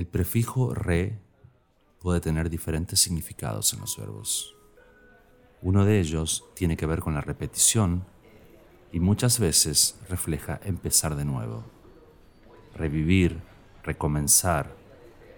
El 0.00 0.06
prefijo 0.06 0.72
re 0.72 1.20
puede 2.00 2.22
tener 2.22 2.48
diferentes 2.48 2.98
significados 2.98 3.74
en 3.74 3.80
los 3.80 3.98
verbos. 3.98 4.56
Uno 5.60 5.84
de 5.84 6.00
ellos 6.00 6.46
tiene 6.54 6.78
que 6.78 6.86
ver 6.86 7.00
con 7.00 7.12
la 7.12 7.20
repetición 7.20 8.06
y 8.92 8.98
muchas 8.98 9.38
veces 9.38 10.00
refleja 10.08 10.58
empezar 10.64 11.16
de 11.16 11.26
nuevo. 11.26 11.64
Revivir, 12.74 13.42
recomenzar, 13.82 14.74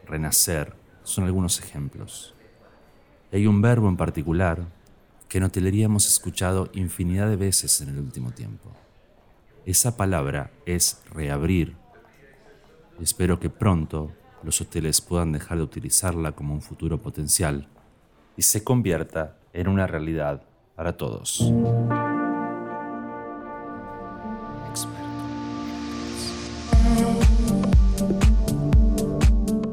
renacer 0.06 0.76
son 1.02 1.24
algunos 1.24 1.58
ejemplos. 1.58 2.32
hay 3.32 3.48
un 3.48 3.62
verbo 3.62 3.88
en 3.88 3.96
particular 3.96 4.68
que 5.28 5.38
en 5.38 5.44
hotelería 5.44 5.86
hemos 5.86 6.06
escuchado 6.06 6.70
infinidad 6.72 7.28
de 7.28 7.34
veces 7.34 7.80
en 7.80 7.88
el 7.88 7.98
último 7.98 8.30
tiempo. 8.30 8.70
Esa 9.66 9.96
palabra 9.96 10.52
es 10.66 11.02
reabrir. 11.10 11.74
espero 13.00 13.40
que 13.40 13.50
pronto 13.50 14.12
los 14.42 14.60
hoteles 14.60 15.00
puedan 15.00 15.32
dejar 15.32 15.58
de 15.58 15.64
utilizarla 15.64 16.32
como 16.32 16.54
un 16.54 16.62
futuro 16.62 17.00
potencial 17.00 17.68
y 18.36 18.42
se 18.42 18.64
convierta 18.64 19.36
en 19.52 19.68
una 19.68 19.86
realidad 19.86 20.42
para 20.74 20.96
todos. 20.96 21.52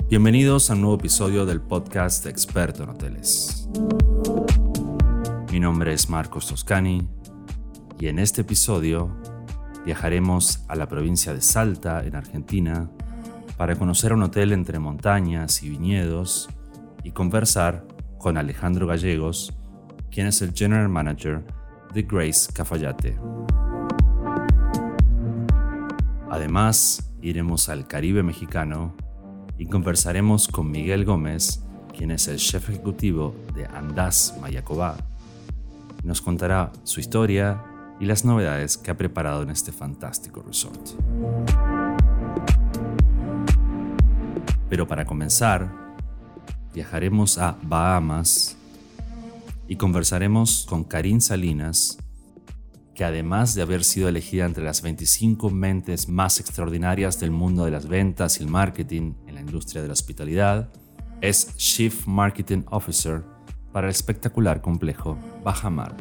Bienvenidos 0.10 0.70
a 0.70 0.74
un 0.74 0.82
nuevo 0.82 0.96
episodio 0.96 1.46
del 1.46 1.62
podcast 1.62 2.26
Experto 2.26 2.84
en 2.84 2.90
Hoteles. 2.90 3.70
Mi 5.52 5.60
nombre 5.60 5.94
es 5.94 6.10
Marcos 6.10 6.48
Toscani 6.48 7.08
y 8.00 8.08
en 8.08 8.20
este 8.20 8.42
episodio 8.42 9.16
viajaremos 9.86 10.66
a 10.68 10.76
la 10.76 10.88
provincia 10.88 11.34
de 11.34 11.42
Salta, 11.42 12.04
en 12.06 12.16
Argentina, 12.16 12.90
para 13.60 13.76
conocer 13.76 14.14
un 14.14 14.24
hotel 14.24 14.54
entre 14.54 14.80
montañas 14.80 15.64
y 15.64 15.70
viñedos 15.70 16.48
y 17.04 17.12
conversar 17.12 17.86
con 18.18 18.38
Alejandro 18.38 18.88
Gallegos, 18.88 19.54
quien 20.10 20.28
es 20.28 20.42
el 20.42 20.54
General 20.54 20.88
Manager 20.88 21.44
de 21.94 22.04
Grace 22.04 22.54
Cafayate. 22.54 23.20
Además, 26.32 27.12
iremos 27.22 27.68
al 27.68 27.86
Caribe 27.86 28.24
mexicano 28.24 28.96
y 29.58 29.66
conversaremos 29.66 30.48
con 30.48 30.72
Miguel 30.72 31.04
Gómez, 31.04 31.62
quien 31.94 32.12
es 32.12 32.30
el 32.30 32.38
chef 32.38 32.70
ejecutivo 32.70 33.36
de 33.56 33.66
Andaz 33.66 34.38
Mayacobá. 34.40 34.96
Nos 36.06 36.22
contará 36.22 36.72
su 36.86 37.02
historia 37.02 37.62
y 38.00 38.06
las 38.06 38.24
novedades 38.24 38.78
que 38.78 38.92
ha 38.92 38.96
preparado 38.96 39.44
en 39.44 39.50
este 39.50 39.74
fantástico 39.74 40.42
resort. 40.48 40.92
Pero 44.70 44.88
para 44.88 45.06
comenzar, 45.06 45.72
viajaremos 46.74 47.38
a 47.38 47.58
Bahamas 47.64 48.56
y 49.68 49.76
conversaremos 49.76 50.66
con 50.70 50.84
Karin 50.84 51.22
Salinas, 51.22 51.98
que 52.94 53.04
además 53.04 53.56
de 53.56 53.64
haber 53.64 53.84
sido 53.84 54.10
elegida 54.10 54.46
entre 54.46 54.64
las 54.64 54.82
25 54.82 55.50
mentes 55.50 56.08
más 56.08 56.40
extraordinarias 56.40 57.20
del 57.20 57.32
mundo 57.32 57.66
de 57.66 57.72
las 57.72 57.88
ventas 57.88 58.40
y 58.40 58.44
el 58.44 58.50
marketing 58.50 59.14
en 59.26 59.36
la 59.36 59.42
industria 59.42 59.82
de 59.82 59.88
la 59.88 59.94
hospitalidad, 59.94 60.70
es 61.22 61.56
Chief 61.58 62.06
Marketing 62.08 62.64
Officer 62.70 63.24
para 63.72 63.88
el 63.88 63.92
espectacular 63.92 64.62
complejo 64.62 65.18
Bajamar. 65.44 65.96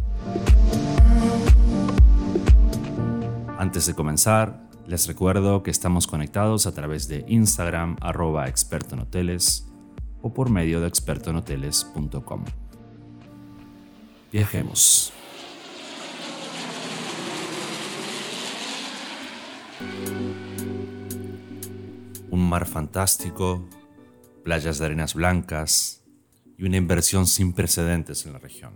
Antes 3.59 3.87
de 3.87 3.95
comenzar, 3.95 4.68
les 4.89 5.07
recuerdo 5.07 5.63
que 5.63 5.71
estamos 5.71 6.07
conectados 6.07 6.67
a 6.67 6.73
través 6.73 7.09
de 7.09 7.25
Instagram 7.29 7.97
arroba 8.01 8.49
experto 8.49 8.95
en 8.95 9.03
hoteles 9.03 9.69
o 10.23 10.33
por 10.33 10.49
medio 10.49 10.81
de 10.81 10.89
expertoenhoteles.com. 10.89 12.45
Viajemos. 14.33 15.13
un 22.31 22.49
mar 22.49 22.67
fantástico, 22.67 23.67
playas 24.45 24.79
de 24.79 24.87
arenas 24.87 25.15
blancas 25.15 26.05
y 26.57 26.65
una 26.65 26.77
inversión 26.77 27.27
sin 27.27 27.53
precedentes 27.53 28.27
en 28.27 28.33
la 28.33 28.39
región. 28.39 28.75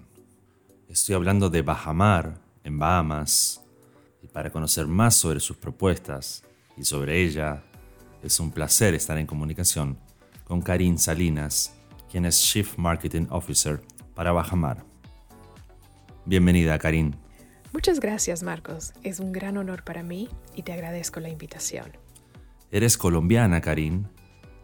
Estoy 0.89 1.15
hablando 1.15 1.49
de 1.49 1.63
Bajamar, 1.63 2.41
en 2.65 2.79
Bahamas, 2.79 3.62
y 4.23 4.29
para 4.29 4.51
conocer 4.51 4.87
más 4.87 5.17
sobre 5.17 5.41
sus 5.41 5.57
propuestas 5.57 6.45
y 6.77 6.85
sobre 6.85 7.23
ella, 7.23 7.65
es 8.23 8.39
un 8.39 8.53
placer 8.53 8.95
estar 8.95 9.19
en 9.19 9.27
comunicación 9.27 9.99
con 10.45 10.63
Karin 10.63 10.99
Salinas, 10.99 11.75
quien 12.11 12.25
es 12.25 12.41
Chief 12.41 12.79
Marketing 12.79 13.27
Officer 13.31 13.83
para 14.15 14.33
Bajamar. 14.33 14.85
Bienvenida, 16.25 16.79
Karin. 16.79 17.17
Muchas 17.73 17.99
gracias, 17.99 18.43
Marcos. 18.43 18.93
Es 19.03 19.19
un 19.19 19.33
gran 19.33 19.57
honor 19.57 19.83
para 19.83 20.03
mí 20.03 20.29
y 20.55 20.63
te 20.63 20.73
agradezco 20.73 21.21
la 21.21 21.31
invitación. 21.31 21.97
Eres 22.71 22.97
colombiana, 22.97 23.61
Karin, 23.61 24.09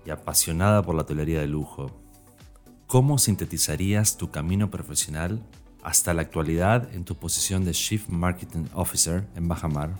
y 0.06 0.10
apasionada 0.10 0.82
por 0.82 0.94
la 0.94 1.02
hotelería 1.02 1.40
de 1.40 1.48
lujo. 1.48 2.00
¿Cómo 2.86 3.18
sintetizarías 3.18 4.16
tu 4.16 4.30
camino 4.30 4.70
profesional 4.70 5.42
hasta 5.82 6.14
la 6.14 6.22
actualidad 6.22 6.92
en 6.94 7.04
tu 7.04 7.14
posición 7.14 7.64
de 7.64 7.72
Chief 7.72 8.08
Marketing 8.08 8.66
Officer 8.74 9.26
en 9.36 9.48
Bajamar? 9.48 9.90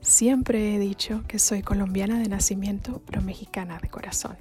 Siempre 0.00 0.74
he 0.74 0.78
dicho 0.78 1.24
que 1.28 1.38
soy 1.38 1.62
colombiana 1.62 2.18
de 2.18 2.28
nacimiento, 2.28 3.02
pero 3.06 3.20
mexicana 3.20 3.78
de 3.80 3.88
corazón. 3.88 4.36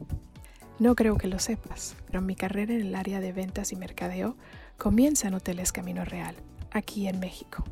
No 0.80 0.96
creo 0.96 1.18
que 1.18 1.28
lo 1.28 1.40
sepas, 1.40 1.96
pero 2.08 2.22
mi 2.22 2.36
carrera 2.36 2.74
en 2.74 2.82
el 2.82 2.96
área 2.96 3.20
de 3.20 3.34
ventas 3.34 3.74
y 3.74 3.76
mercadeo 3.76 4.38
comienza 4.78 5.28
en 5.28 5.34
Hoteles 5.34 5.74
Camino 5.74 6.06
Real, 6.06 6.36
aquí 6.72 7.08
en 7.08 7.20
México. 7.20 7.66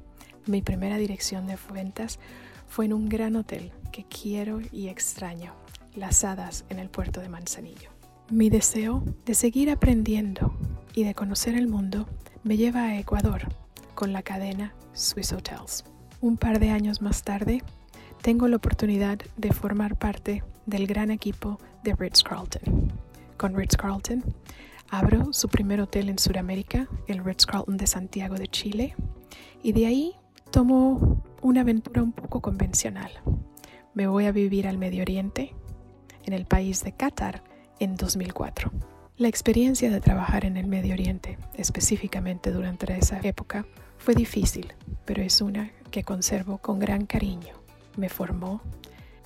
Mi 0.45 0.61
primera 0.61 0.97
dirección 0.97 1.47
de 1.47 1.57
ventas 1.73 2.19
fue 2.67 2.85
en 2.85 2.93
un 2.93 3.07
gran 3.07 3.37
hotel 3.37 3.71
que 3.93 4.05
quiero 4.05 4.59
y 4.71 4.89
extraño, 4.89 5.53
Las 5.95 6.25
Hadas 6.25 6.65
en 6.67 6.79
el 6.79 6.89
puerto 6.89 7.21
de 7.21 7.29
Manzanillo. 7.29 7.96
Mi 8.29 8.49
deseo 8.49 9.03
de 9.25 9.33
seguir 9.33 9.69
aprendiendo 9.69 10.53
y 10.93 11.05
de 11.05 11.15
conocer 11.15 11.55
el 11.55 11.69
mundo 11.69 12.09
me 12.43 12.57
lleva 12.57 12.83
a 12.83 12.99
Ecuador 12.99 13.47
con 13.95 14.11
la 14.11 14.21
cadena 14.21 14.75
Swiss 14.91 15.31
Hotels. 15.31 15.85
Un 16.19 16.35
par 16.35 16.59
de 16.59 16.71
años 16.71 17.01
más 17.01 17.23
tarde, 17.23 17.63
tengo 18.21 18.49
la 18.49 18.57
oportunidad 18.57 19.19
de 19.37 19.53
formar 19.53 19.97
parte 19.97 20.43
del 20.65 20.87
gran 20.87 21.09
equipo 21.09 21.57
de 21.85 21.95
Ritz-Carlton. 21.95 22.91
Con 23.37 23.55
Ritz-Carlton, 23.55 24.25
abro 24.89 25.31
su 25.31 25.47
primer 25.47 25.79
hotel 25.79 26.09
en 26.09 26.19
Sudamérica, 26.19 26.89
el 27.07 27.23
Ritz-Carlton 27.23 27.77
de 27.77 27.87
Santiago 27.87 28.35
de 28.35 28.49
Chile, 28.49 28.93
y 29.63 29.71
de 29.71 29.85
ahí 29.85 30.15
tomo 30.51 31.23
una 31.41 31.61
aventura 31.61 32.03
un 32.03 32.11
poco 32.11 32.41
convencional. 32.41 33.11
Me 33.93 34.05
voy 34.05 34.25
a 34.25 34.33
vivir 34.33 34.67
al 34.67 34.77
Medio 34.77 35.03
Oriente, 35.03 35.55
en 36.25 36.33
el 36.33 36.45
país 36.45 36.83
de 36.83 36.91
Qatar, 36.91 37.41
en 37.79 37.95
2004. 37.95 38.71
La 39.17 39.27
experiencia 39.27 39.89
de 39.89 39.99
trabajar 39.99 40.45
en 40.45 40.57
el 40.57 40.67
Medio 40.67 40.93
Oriente, 40.93 41.37
específicamente 41.55 42.51
durante 42.51 42.95
esa 42.97 43.19
época, 43.21 43.65
fue 43.97 44.13
difícil, 44.13 44.73
pero 45.05 45.23
es 45.23 45.41
una 45.41 45.71
que 45.89 46.03
conservo 46.03 46.59
con 46.59 46.79
gran 46.79 47.05
cariño. 47.05 47.55
Me 47.95 48.09
formó, 48.09 48.61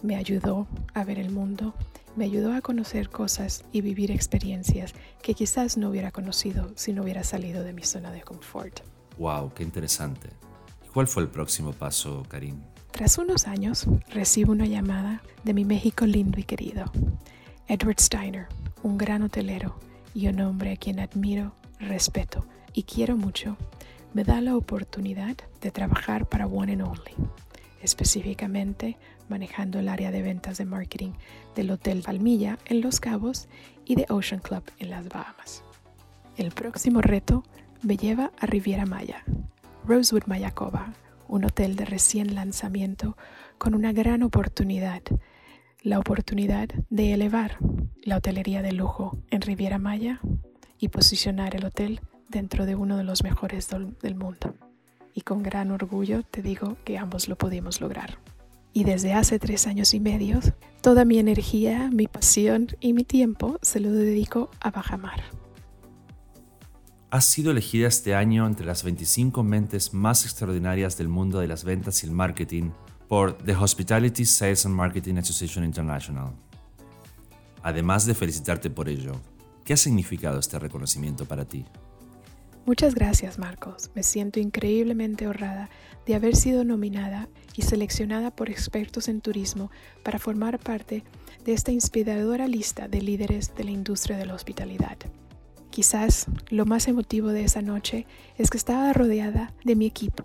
me 0.01 0.15
ayudó 0.15 0.67
a 0.93 1.03
ver 1.03 1.19
el 1.19 1.29
mundo, 1.29 1.73
me 2.15 2.25
ayudó 2.25 2.53
a 2.53 2.61
conocer 2.61 3.09
cosas 3.09 3.63
y 3.71 3.81
vivir 3.81 4.11
experiencias 4.11 4.93
que 5.21 5.33
quizás 5.33 5.77
no 5.77 5.89
hubiera 5.89 6.11
conocido 6.11 6.71
si 6.75 6.93
no 6.93 7.03
hubiera 7.03 7.23
salido 7.23 7.63
de 7.63 7.73
mi 7.73 7.83
zona 7.83 8.11
de 8.11 8.21
confort. 8.21 8.81
¡Wow! 9.17 9.53
¡Qué 9.53 9.63
interesante! 9.63 10.29
¿Cuál 10.93 11.07
fue 11.07 11.23
el 11.23 11.29
próximo 11.29 11.73
paso, 11.73 12.23
Karim? 12.27 12.59
Tras 12.91 13.17
unos 13.17 13.47
años, 13.47 13.85
recibo 14.09 14.51
una 14.51 14.65
llamada 14.65 15.21
de 15.43 15.53
mi 15.53 15.63
México 15.63 16.05
lindo 16.05 16.39
y 16.39 16.43
querido, 16.43 16.91
Edward 17.67 17.99
Steiner, 17.99 18.47
un 18.83 18.97
gran 18.97 19.21
hotelero 19.23 19.79
y 20.13 20.27
un 20.27 20.39
hombre 20.41 20.73
a 20.73 20.75
quien 20.75 20.99
admiro, 20.99 21.53
respeto 21.79 22.45
y 22.73 22.83
quiero 22.83 23.15
mucho, 23.15 23.57
me 24.13 24.23
da 24.23 24.41
la 24.41 24.55
oportunidad 24.55 25.37
de 25.61 25.71
trabajar 25.71 26.27
para 26.27 26.47
One 26.47 26.73
and 26.73 26.81
Only, 26.81 27.15
específicamente 27.81 28.97
manejando 29.29 29.79
el 29.79 29.87
área 29.87 30.11
de 30.11 30.21
ventas 30.21 30.57
de 30.57 30.65
marketing 30.65 31.11
del 31.55 31.71
Hotel 31.71 32.01
Palmilla 32.01 32.57
en 32.65 32.81
Los 32.81 32.99
Cabos 32.99 33.47
y 33.85 33.95
de 33.95 34.05
Ocean 34.09 34.41
Club 34.41 34.63
en 34.79 34.89
las 34.89 35.07
Bahamas. 35.07 35.63
El 36.37 36.51
próximo 36.51 37.01
reto 37.01 37.43
me 37.81 37.97
lleva 37.97 38.31
a 38.39 38.45
Riviera 38.45 38.85
Maya, 38.85 39.23
Rosewood 39.85 40.25
Mayakoba, 40.25 40.93
un 41.27 41.45
hotel 41.45 41.77
de 41.77 41.85
recién 41.85 42.35
lanzamiento 42.35 43.15
con 43.57 43.73
una 43.73 43.93
gran 43.93 44.23
oportunidad, 44.23 45.01
la 45.83 45.97
oportunidad 45.97 46.69
de 46.89 47.13
elevar 47.13 47.57
la 48.03 48.17
hotelería 48.17 48.61
de 48.61 48.71
lujo 48.71 49.17
en 49.31 49.41
Riviera 49.41 49.79
Maya 49.79 50.21
y 50.77 50.89
posicionar 50.89 51.55
el 51.55 51.65
hotel 51.65 52.01
dentro 52.29 52.65
de 52.65 52.75
uno 52.75 52.97
de 52.97 53.03
los 53.03 53.23
mejores 53.23 53.67
del 54.01 54.15
mundo. 54.15 54.55
Y 55.13 55.21
con 55.21 55.41
gran 55.41 55.71
orgullo 55.71 56.21
te 56.23 56.43
digo 56.43 56.77
que 56.85 56.97
ambos 56.97 57.27
lo 57.27 57.35
pudimos 57.35 57.81
lograr. 57.81 58.19
Y 58.73 58.83
desde 58.83 59.13
hace 59.13 59.39
tres 59.39 59.67
años 59.67 59.93
y 59.93 59.99
medio, 59.99 60.39
toda 60.81 61.03
mi 61.03 61.17
energía, 61.17 61.89
mi 61.91 62.07
pasión 62.07 62.67
y 62.79 62.93
mi 62.93 63.03
tiempo 63.03 63.57
se 63.61 63.79
lo 63.79 63.91
dedico 63.91 64.49
a 64.61 64.71
Bajamar. 64.71 65.23
Has 67.09 67.25
sido 67.25 67.51
elegida 67.51 67.87
este 67.87 68.15
año 68.15 68.47
entre 68.47 68.65
las 68.65 68.83
25 68.83 69.43
mentes 69.43 69.93
más 69.93 70.25
extraordinarias 70.25 70.97
del 70.97 71.09
mundo 71.09 71.39
de 71.39 71.47
las 71.47 71.65
ventas 71.65 72.03
y 72.03 72.07
el 72.07 72.13
marketing 72.13 72.69
por 73.11 73.37
The 73.39 73.53
Hospitality 73.53 74.23
Sales 74.23 74.65
and 74.65 74.73
Marketing 74.73 75.17
Association 75.17 75.65
International. 75.65 76.31
Además 77.61 78.05
de 78.05 78.15
felicitarte 78.15 78.69
por 78.69 78.87
ello, 78.87 79.19
¿qué 79.65 79.73
ha 79.73 79.77
significado 79.77 80.39
este 80.39 80.57
reconocimiento 80.57 81.25
para 81.25 81.43
ti? 81.43 81.65
Muchas 82.65 82.95
gracias 82.95 83.37
Marcos, 83.37 83.91
me 83.95 84.03
siento 84.03 84.39
increíblemente 84.39 85.27
honrada 85.27 85.69
de 86.05 86.15
haber 86.15 86.37
sido 86.37 86.63
nominada 86.63 87.27
y 87.57 87.63
seleccionada 87.63 88.31
por 88.31 88.49
expertos 88.49 89.09
en 89.09 89.19
turismo 89.19 89.71
para 90.03 90.17
formar 90.17 90.57
parte 90.57 91.03
de 91.43 91.51
esta 91.51 91.73
inspiradora 91.73 92.47
lista 92.47 92.87
de 92.87 93.01
líderes 93.01 93.53
de 93.55 93.65
la 93.65 93.71
industria 93.71 94.15
de 94.15 94.25
la 94.25 94.35
hospitalidad. 94.35 94.97
Quizás 95.69 96.27
lo 96.47 96.65
más 96.65 96.87
emotivo 96.87 97.27
de 97.27 97.43
esa 97.43 97.61
noche 97.61 98.07
es 98.37 98.49
que 98.49 98.57
estaba 98.57 98.93
rodeada 98.93 99.53
de 99.65 99.75
mi 99.75 99.85
equipo, 99.85 100.23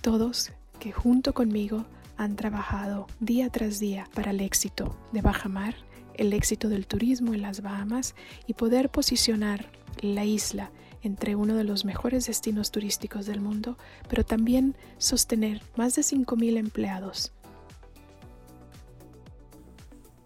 todos 0.00 0.50
que 0.82 0.90
junto 0.90 1.32
conmigo 1.32 1.84
han 2.16 2.34
trabajado 2.34 3.06
día 3.20 3.48
tras 3.50 3.78
día 3.78 4.08
para 4.14 4.32
el 4.32 4.40
éxito 4.40 4.96
de 5.12 5.20
Bajamar, 5.20 5.76
el 6.14 6.32
éxito 6.32 6.68
del 6.68 6.88
turismo 6.88 7.34
en 7.34 7.42
las 7.42 7.62
Bahamas 7.62 8.16
y 8.48 8.54
poder 8.54 8.90
posicionar 8.90 9.70
la 10.00 10.24
isla 10.24 10.72
entre 11.00 11.36
uno 11.36 11.54
de 11.54 11.62
los 11.62 11.84
mejores 11.84 12.26
destinos 12.26 12.72
turísticos 12.72 13.26
del 13.26 13.40
mundo, 13.40 13.78
pero 14.08 14.24
también 14.24 14.76
sostener 14.98 15.62
más 15.76 15.94
de 15.94 16.02
5.000 16.02 16.56
empleados. 16.56 17.32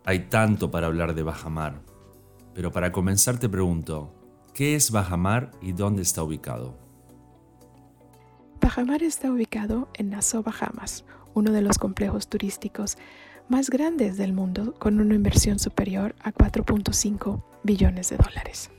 Hay 0.07 0.21
tanto 0.31 0.71
para 0.71 0.87
hablar 0.87 1.15
de 1.15 1.23
Bajamar, 1.23 1.83
pero 2.55 2.73
para 2.73 2.93
comenzar 2.93 3.39
te 3.39 3.51
pregunto, 3.51 4.15
¿Qué 4.55 4.75
es 4.75 4.91
Bajamar 4.91 5.51
y 5.61 5.73
dónde 5.73 6.01
está 6.01 6.23
ubicado? 6.23 6.86
Bajamar 8.67 9.05
está 9.05 9.31
ubicado 9.31 9.89
en 9.95 10.11
Nassau, 10.11 10.43
Bahamas, 10.43 11.05
uno 11.35 11.53
de 11.53 11.63
los 11.63 11.79
complejos 11.79 12.27
turísticos 12.27 12.99
más 13.49 13.71
grandes 13.71 14.17
del 14.17 14.33
mundo 14.33 14.75
con 14.75 14.99
una 14.99 15.15
inversión 15.15 15.61
superior 15.61 16.17
a 16.21 16.33
4.5 16.33 17.45
billones 17.63 18.11
de 18.11 18.17
dólares. 18.17 18.73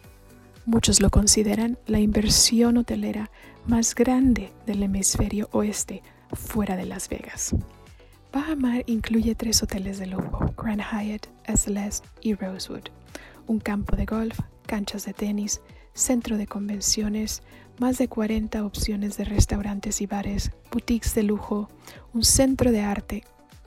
Muchos 0.66 1.00
lo 1.00 1.10
consideran 1.10 1.80
la 1.86 2.01
inversión 2.01 2.75
hotelera 2.75 3.31
más 3.66 3.95
grande 3.95 4.51
del 4.66 4.84
hemisferio 4.84 5.48
oeste 5.54 6.04
fuera 6.34 6.75
de 6.75 6.86
Las 6.86 7.07
Vegas. 7.07 7.56
Bajamar 8.34 8.84
incluye 8.88 9.36
tres 9.36 9.63
hoteles 9.63 10.00
de 10.00 10.07
lujo, 10.07 10.54
Grand 10.57 10.81
Hyatt, 10.81 11.28
SLS 11.48 12.04
y 12.19 12.34
Rosewood, 12.34 12.89
un 13.48 13.62
campo 13.62 13.95
de 13.95 14.06
golf, 14.06 14.38
canchas 14.66 15.06
de 15.06 15.13
tenis, 15.13 15.62
centro 15.94 16.38
de 16.38 16.45
convenciones, 16.45 17.42
más 17.79 17.97
de 17.97 18.07
40 18.07 18.65
opciones 18.65 19.18
de 19.18 19.25
restaurantes 19.25 20.01
y 20.01 20.07
bares, 20.07 20.51
boutiques 20.71 21.13
de 21.15 21.24
lujo, 21.24 21.69
un 22.13 22.24
centro 22.24 22.71
de 22.71 22.81
arte 22.81 23.24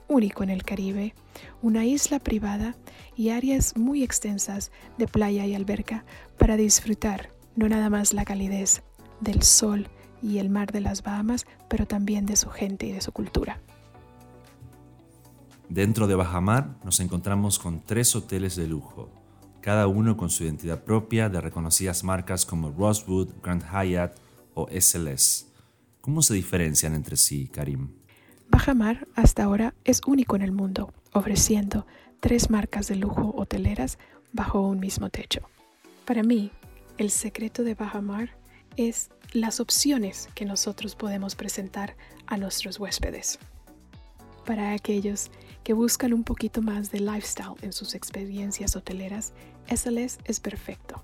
único 0.07 0.43
en 0.43 0.49
el 0.49 0.63
Caribe, 0.63 1.13
una 1.61 1.85
isla 1.85 2.19
privada 2.19 2.75
y 3.15 3.29
áreas 3.29 3.77
muy 3.77 4.03
extensas 4.03 4.71
de 4.97 5.07
playa 5.07 5.45
y 5.45 5.55
alberca 5.55 6.03
para 6.37 6.57
disfrutar 6.57 7.31
no 7.55 7.69
nada 7.69 7.89
más 7.89 8.13
la 8.13 8.25
calidez 8.25 8.83
del 9.21 9.43
sol 9.43 9.87
y 10.21 10.37
el 10.37 10.49
mar 10.49 10.71
de 10.71 10.81
las 10.81 11.03
Bahamas, 11.03 11.45
pero 11.67 11.85
también 11.85 12.25
de 12.25 12.35
su 12.35 12.49
gente 12.49 12.85
y 12.85 12.91
de 12.91 13.01
su 13.01 13.11
cultura. 13.11 13.61
Dentro 15.69 16.07
de 16.07 16.15
Bajamar 16.15 16.75
nos 16.83 16.99
encontramos 16.99 17.57
con 17.57 17.81
tres 17.81 18.15
hoteles 18.15 18.55
de 18.57 18.67
lujo, 18.67 19.09
cada 19.61 19.87
uno 19.87 20.17
con 20.17 20.29
su 20.29 20.43
identidad 20.43 20.83
propia 20.83 21.29
de 21.29 21.39
reconocidas 21.39 22.03
marcas 22.03 22.45
como 22.45 22.71
Rosewood, 22.71 23.29
Grand 23.41 23.63
Hyatt 23.63 24.17
o 24.53 24.67
SLS. 24.67 25.47
¿Cómo 26.01 26.21
se 26.21 26.33
diferencian 26.33 26.95
entre 26.95 27.15
sí, 27.15 27.47
Karim? 27.47 27.89
Bajamar 28.49 29.07
hasta 29.15 29.43
ahora 29.43 29.73
es 29.85 30.01
único 30.05 30.35
en 30.35 30.41
el 30.41 30.51
mundo, 30.51 30.93
ofreciendo 31.13 31.85
tres 32.19 32.49
marcas 32.49 32.87
de 32.87 32.95
lujo 32.95 33.33
hoteleras 33.37 33.97
bajo 34.33 34.61
un 34.61 34.79
mismo 34.79 35.09
techo. 35.09 35.41
Para 36.05 36.23
mí, 36.23 36.51
el 36.97 37.11
secreto 37.11 37.63
de 37.63 37.75
Bajamar 37.75 38.31
es 38.77 39.09
las 39.33 39.59
opciones 39.59 40.27
que 40.35 40.45
nosotros 40.45 40.95
podemos 40.95 41.35
presentar 41.35 41.95
a 42.27 42.37
nuestros 42.37 42.79
huéspedes. 42.79 43.39
Para 44.45 44.73
aquellos 44.73 45.31
que 45.63 45.73
buscan 45.73 46.13
un 46.13 46.23
poquito 46.23 46.61
más 46.61 46.91
de 46.91 46.99
lifestyle 46.99 47.55
en 47.61 47.73
sus 47.73 47.95
experiencias 47.95 48.75
hoteleras, 48.75 49.33
SLS 49.67 50.19
es 50.25 50.39
perfecto. 50.39 51.03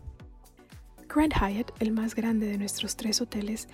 Grand 1.07 1.33
Hyatt, 1.33 1.71
el 1.79 1.91
más 1.91 2.15
grande 2.15 2.47
de 2.47 2.57
nuestros 2.57 2.95
tres 2.95 3.21
hoteles, 3.21 3.67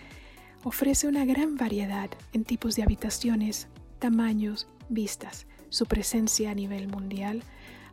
ofrece 0.63 1.07
una 1.07 1.25
gran 1.25 1.57
variedad 1.57 2.09
en 2.31 2.43
tipos 2.43 2.75
de 2.75 2.83
habitaciones, 2.83 3.67
tamaños, 3.99 4.67
vistas. 4.89 5.47
Su 5.69 5.85
presencia 5.85 6.51
a 6.51 6.55
nivel 6.55 6.87
mundial 6.87 7.43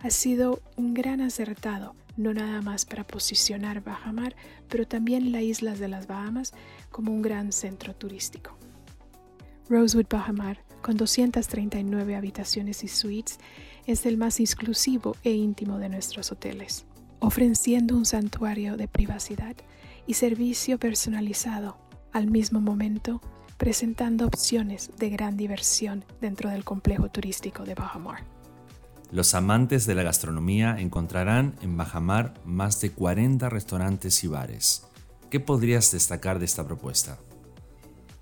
ha 0.03 0.11
sido 0.11 0.61
un 0.77 0.95
gran 0.95 1.21
acertado, 1.21 1.95
no 2.17 2.35
nada 2.35 2.61
más 2.63 2.85
para 2.85 3.07
posicionar 3.07 3.83
Bajamar, 3.83 4.37
pero 4.69 4.87
también 4.87 5.33
las 5.33 5.43
islas 5.43 5.79
de 5.79 5.89
las 5.89 6.07
Bahamas 6.07 6.53
como 6.91 7.13
un 7.13 7.23
gran 7.23 7.53
centro 7.53 7.95
turístico. 7.95 8.57
Rosewood 9.69 10.07
Bahamar 10.11 10.59
con 10.81 10.97
239 10.97 12.17
habitaciones 12.17 12.85
y 12.85 12.89
suites, 12.89 13.39
es 13.87 14.07
el 14.07 14.17
más 14.17 14.41
exclusivo 14.41 15.17
e 15.25 15.33
íntimo 15.33 15.79
de 15.79 15.89
nuestros 15.89 16.33
hoteles, 16.33 16.85
ofreciendo 17.19 17.97
un 17.97 18.07
santuario 18.07 18.77
de 18.77 18.89
privacidad 18.89 19.57
y 20.07 20.15
servicio 20.15 20.79
personalizado, 20.79 21.79
al 22.13 22.31
mismo 22.31 22.61
momento 22.61 23.21
presentando 23.61 24.27
opciones 24.27 24.91
de 24.99 25.11
gran 25.11 25.37
diversión 25.37 26.05
dentro 26.21 26.49
del 26.49 26.65
complejo 26.65 27.11
turístico 27.11 27.65
de 27.65 27.75
Bajamar. 27.75 28.25
Los 29.13 29.35
amantes 29.35 29.87
de 29.87 29.95
la 29.95 30.03
gastronomía 30.03 30.77
encontrarán 30.79 31.57
en 31.61 31.77
Bajamar 31.77 32.33
más 32.47 32.81
de 32.81 32.93
40 32.93 33.51
restaurantes 33.51 34.25
y 34.25 34.29
bares. 34.29 34.87
¿Qué 35.29 35.41
podrías 35.41 35.93
destacar 35.93 36.39
de 36.39 36.47
esta 36.47 36.65
propuesta? 36.65 37.19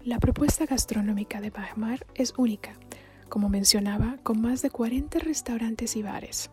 La 0.09 0.19
propuesta 0.19 0.65
gastronómica 0.65 1.43
de 1.43 1.51
Bajamar 1.51 2.07
es 2.15 2.33
única, 2.39 2.73
como 3.29 3.51
mencionaba, 3.51 4.17
con 4.23 4.41
más 4.41 4.63
de 4.63 4.71
40 4.71 5.19
restaurantes 5.19 5.97
y 5.97 6.03
bares. 6.03 6.51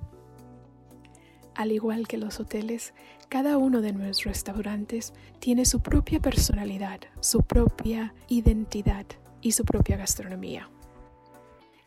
Al 1.56 1.72
igual 1.72 2.06
que 2.06 2.18
los 2.18 2.42
hoteles, 2.42 2.94
cada 3.30 3.56
uno 3.58 3.80
de 3.80 3.94
nuestros 3.94 4.26
restaurantes 4.26 5.14
tiene 5.40 5.64
su 5.64 5.80
propia 5.80 6.20
personalidad, 6.20 7.00
su 7.22 7.44
propia 7.44 8.14
identidad 8.28 9.06
y 9.40 9.54
su 9.54 9.64
propia 9.64 9.96
gastronomía. 9.96 10.70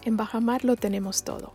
En 0.06 0.16
Bajamar 0.16 0.64
lo 0.64 0.74
tenemos 0.74 1.22
todo, 1.22 1.52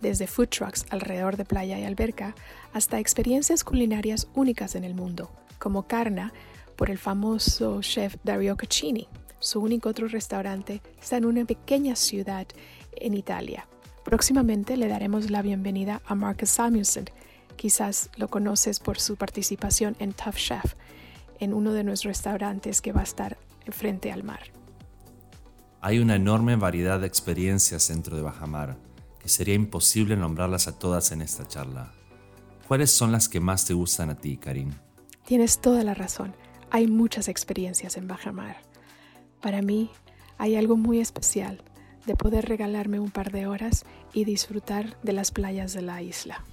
desde 0.00 0.26
food 0.26 0.48
trucks 0.48 0.86
alrededor 0.90 1.36
de 1.36 1.44
playa 1.44 1.78
y 1.78 1.84
alberca 1.84 2.34
hasta 2.72 2.98
experiencias 2.98 3.62
culinarias 3.62 4.26
únicas 4.34 4.74
en 4.74 4.82
el 4.82 4.96
mundo, 4.96 5.30
como 5.60 5.86
Carna 5.86 6.32
por 6.74 6.90
el 6.90 6.98
famoso 6.98 7.80
chef 7.80 8.16
Dario 8.24 8.56
Caccini, 8.56 9.06
su 9.42 9.60
único 9.60 9.88
otro 9.88 10.06
restaurante 10.06 10.80
está 11.00 11.16
en 11.16 11.26
una 11.26 11.44
pequeña 11.44 11.96
ciudad 11.96 12.46
en 12.92 13.14
Italia. 13.14 13.66
Próximamente 14.04 14.76
le 14.76 14.86
daremos 14.86 15.30
la 15.30 15.42
bienvenida 15.42 16.00
a 16.06 16.14
Marcus 16.14 16.50
Samuelson. 16.50 17.06
Quizás 17.56 18.08
lo 18.16 18.28
conoces 18.28 18.78
por 18.78 19.00
su 19.00 19.16
participación 19.16 19.96
en 19.98 20.12
Tough 20.12 20.36
Chef, 20.36 20.74
en 21.40 21.52
uno 21.54 21.72
de 21.72 21.82
nuestros 21.82 22.10
restaurantes 22.16 22.80
que 22.80 22.92
va 22.92 23.00
a 23.00 23.04
estar 23.04 23.36
frente 23.68 24.12
al 24.12 24.22
mar. 24.22 24.44
Hay 25.80 25.98
una 25.98 26.14
enorme 26.14 26.54
variedad 26.54 27.00
de 27.00 27.08
experiencias 27.08 27.88
dentro 27.88 28.16
de 28.16 28.22
Bajamar, 28.22 28.76
que 29.18 29.28
sería 29.28 29.54
imposible 29.54 30.16
nombrarlas 30.16 30.68
a 30.68 30.78
todas 30.78 31.10
en 31.10 31.20
esta 31.20 31.46
charla. 31.48 31.92
¿Cuáles 32.68 32.92
son 32.92 33.10
las 33.10 33.28
que 33.28 33.40
más 33.40 33.64
te 33.64 33.74
gustan 33.74 34.08
a 34.10 34.16
ti, 34.16 34.36
Karim? 34.36 34.70
Tienes 35.26 35.60
toda 35.60 35.82
la 35.82 35.94
razón. 35.94 36.32
Hay 36.70 36.86
muchas 36.86 37.26
experiencias 37.26 37.96
en 37.96 38.06
Bajamar. 38.06 38.71
Para 39.42 39.60
mí 39.60 39.90
hay 40.38 40.56
algo 40.56 40.76
muy 40.76 41.00
especial 41.00 41.62
de 42.06 42.16
poder 42.16 42.48
regalarme 42.48 43.00
un 43.00 43.10
par 43.10 43.32
de 43.32 43.46
horas 43.46 43.84
y 44.12 44.24
disfrutar 44.24 44.96
de 45.02 45.12
las 45.12 45.30
playas 45.30 45.72
de 45.72 45.82
la 45.82 46.00
isla. 46.00 46.44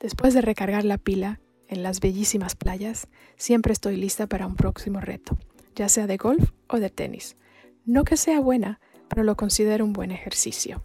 Después 0.00 0.34
de 0.34 0.40
recargar 0.40 0.84
la 0.84 0.98
pila 0.98 1.40
en 1.68 1.82
las 1.82 2.00
bellísimas 2.00 2.56
playas, 2.56 3.08
siempre 3.36 3.72
estoy 3.72 3.96
lista 3.96 4.26
para 4.26 4.46
un 4.46 4.56
próximo 4.56 5.00
reto, 5.00 5.38
ya 5.74 5.88
sea 5.88 6.06
de 6.06 6.16
golf 6.16 6.50
o 6.68 6.78
de 6.78 6.90
tenis. 6.90 7.36
No 7.84 8.04
que 8.04 8.16
sea 8.16 8.40
buena, 8.40 8.80
pero 9.08 9.22
lo 9.22 9.36
considero 9.36 9.84
un 9.84 9.92
buen 9.92 10.10
ejercicio. 10.10 10.84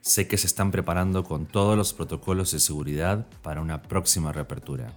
Sé 0.00 0.26
que 0.26 0.38
se 0.38 0.46
están 0.46 0.70
preparando 0.70 1.24
con 1.24 1.46
todos 1.46 1.76
los 1.76 1.92
protocolos 1.92 2.52
de 2.52 2.58
seguridad 2.58 3.26
para 3.42 3.60
una 3.60 3.82
próxima 3.82 4.32
reapertura. 4.32 4.92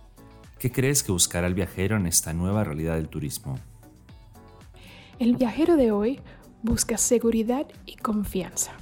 ¿Qué 0.60 0.72
crees 0.72 1.04
que 1.04 1.12
buscará 1.12 1.46
el 1.46 1.54
viajero 1.54 1.98
en 1.98 2.08
esta 2.08 2.34
nueva 2.34 2.64
realidad 2.64 2.96
del 2.96 3.10
turismo? 3.10 3.60
El 5.24 5.38
viajero 5.38 5.78
de 5.78 5.90
hoy 5.92 6.20
busca 6.64 6.98
seguridad 6.98 7.66
y 7.86 7.96
confianza. 7.96 8.74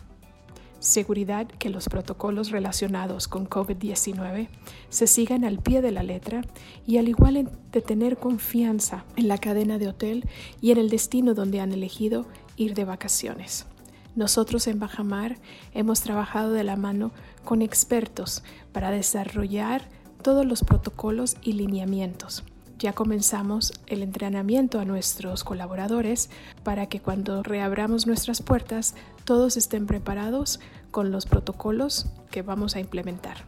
seguridad 0.79 1.47
que 1.47 1.69
los 1.69 1.87
protocolos 1.87 2.49
relacionados 2.49 3.27
con 3.27 3.47
COVID-19 3.47 4.47
se 4.89 5.05
sigan 5.05 5.45
al 5.45 5.59
pie 5.59 5.83
de 5.83 5.91
la 5.91 6.01
letra 6.01 6.41
y 6.87 6.97
al 6.97 7.09
igual 7.09 7.47
de 7.71 7.81
tener 7.81 8.17
confianza 8.17 9.05
en 9.17 9.27
la 9.27 9.37
cadena 9.37 9.77
de 9.77 9.89
hotel 9.89 10.27
y 10.61 10.71
en 10.71 10.79
el 10.79 10.89
destino 10.89 11.35
donde 11.35 11.59
han 11.59 11.73
elegido 11.73 12.25
ir 12.57 12.73
de 12.73 12.85
vacaciones. 12.85 13.67
Nosotros 14.15 14.65
en 14.65 14.79
Bajamar 14.79 15.37
hemos 15.75 16.01
trabajado 16.01 16.53
de 16.53 16.63
la 16.63 16.75
mano 16.75 17.11
con 17.43 17.61
expertos 17.61 18.43
para 18.71 18.89
desarrollar 18.89 19.87
todos 20.23 20.43
los 20.47 20.63
protocolos 20.63 21.37
y 21.43 21.53
lineamientos. 21.53 22.43
Ya 22.81 22.93
comenzamos 22.93 23.73
el 23.85 24.01
entrenamiento 24.01 24.79
a 24.79 24.85
nuestros 24.85 25.43
colaboradores 25.43 26.31
para 26.63 26.87
que 26.87 26.99
cuando 26.99 27.43
reabramos 27.43 28.07
nuestras 28.07 28.41
puertas 28.41 28.95
todos 29.23 29.55
estén 29.55 29.85
preparados 29.85 30.59
con 30.89 31.11
los 31.11 31.27
protocolos 31.27 32.07
que 32.31 32.41
vamos 32.41 32.75
a 32.75 32.79
implementar. 32.79 33.45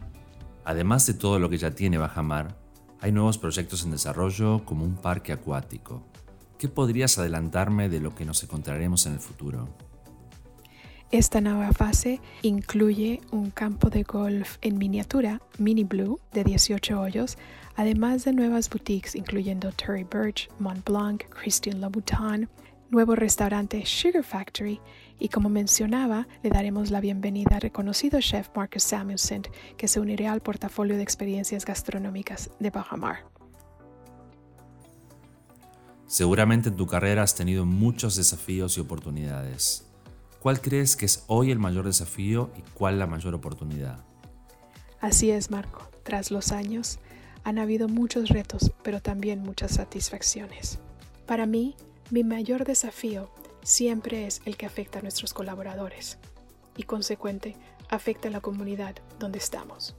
Además 0.64 1.04
de 1.06 1.14
todo 1.14 1.40
lo 1.40 1.50
que 1.50 1.58
ya 1.58 1.72
tiene 1.72 1.98
Bajamar, 1.98 2.56
hay 3.00 3.10
nuevos 3.10 3.36
proyectos 3.36 3.84
en 3.84 3.90
desarrollo 3.90 4.64
como 4.64 4.84
un 4.84 4.94
parque 4.94 5.32
acuático. 5.32 6.04
¿Qué 6.56 6.68
podrías 6.68 7.18
adelantarme 7.18 7.88
de 7.88 7.98
lo 7.98 8.14
que 8.14 8.24
nos 8.24 8.40
encontraremos 8.44 9.04
en 9.06 9.14
el 9.14 9.18
futuro? 9.18 9.68
Esta 11.10 11.40
nueva 11.40 11.72
fase 11.72 12.20
incluye 12.42 13.20
un 13.30 13.50
campo 13.50 13.90
de 13.90 14.02
golf 14.04 14.56
en 14.62 14.78
miniatura, 14.78 15.40
Mini 15.58 15.84
Blue, 15.84 16.18
de 16.32 16.42
18 16.42 17.00
hoyos, 17.00 17.36
además 17.76 18.24
de 18.24 18.32
nuevas 18.32 18.68
boutiques 18.68 19.14
incluyendo 19.14 19.72
Terry 19.72 20.04
Birch, 20.04 20.48
Mont 20.58 20.84
Blanc, 20.84 21.22
Christian 21.30 21.80
Louboutin, 21.80 22.48
nuevo 22.90 23.14
restaurante 23.14 23.84
Sugar 23.84 24.22
Factory 24.22 24.80
y 25.18 25.28
como 25.28 25.48
mencionaba, 25.48 26.26
le 26.42 26.50
daremos 26.50 26.90
la 26.90 27.00
bienvenida 27.00 27.56
al 27.56 27.62
reconocido 27.62 28.20
chef 28.20 28.48
Marcus 28.54 28.82
Samuelson, 28.82 29.42
que 29.76 29.88
se 29.88 30.00
unirá 30.00 30.32
al 30.32 30.40
portafolio 30.40 30.96
de 30.96 31.02
experiencias 31.02 31.64
gastronómicas 31.64 32.50
de 32.58 32.70
Bahamar. 32.70 33.24
Seguramente 36.06 36.68
en 36.68 36.76
tu 36.76 36.86
carrera 36.86 37.22
has 37.22 37.34
tenido 37.34 37.64
muchos 37.64 38.16
desafíos 38.16 38.76
y 38.76 38.80
oportunidades. 38.80 39.86
¿Cuál 40.40 40.60
crees 40.60 40.94
que 40.94 41.06
es 41.06 41.24
hoy 41.26 41.50
el 41.50 41.58
mayor 41.58 41.86
desafío 41.86 42.50
y 42.56 42.62
cuál 42.74 42.98
la 42.98 43.06
mayor 43.06 43.34
oportunidad? 43.34 44.04
Así 45.00 45.30
es, 45.30 45.50
Marco. 45.50 45.88
Tras 46.02 46.30
los 46.30 46.52
años, 46.52 46.98
han 47.44 47.58
habido 47.58 47.88
muchos 47.88 48.30
retos, 48.30 48.72
pero 48.82 49.00
también 49.00 49.42
muchas 49.42 49.72
satisfacciones. 49.72 50.80
Para 51.26 51.46
mí, 51.46 51.76
mi 52.10 52.24
mayor 52.24 52.64
desafío 52.64 53.30
siempre 53.62 54.26
es 54.26 54.40
el 54.46 54.56
que 54.56 54.66
afecta 54.66 54.98
a 54.98 55.02
nuestros 55.02 55.34
colaboradores 55.34 56.18
y, 56.76 56.84
consecuente, 56.84 57.56
afecta 57.88 58.28
a 58.28 58.30
la 58.30 58.40
comunidad 58.40 58.96
donde 59.18 59.38
estamos. 59.38 59.94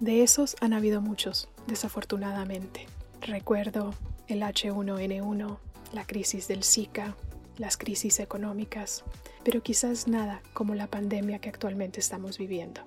De 0.00 0.22
esos 0.22 0.56
han 0.60 0.72
habido 0.72 1.00
muchos, 1.00 1.48
desafortunadamente. 1.66 2.86
Recuerdo 3.20 3.92
el 4.28 4.42
H1N1, 4.42 5.58
la 5.92 6.06
crisis 6.06 6.46
del 6.46 6.62
Zika, 6.62 7.16
las 7.56 7.76
crisis 7.76 8.20
económicas, 8.20 9.04
pero 9.42 9.62
quizás 9.62 10.06
nada 10.06 10.42
como 10.52 10.76
la 10.76 10.86
pandemia 10.86 11.40
que 11.40 11.48
actualmente 11.48 11.98
estamos 11.98 12.38
viviendo. 12.38 12.82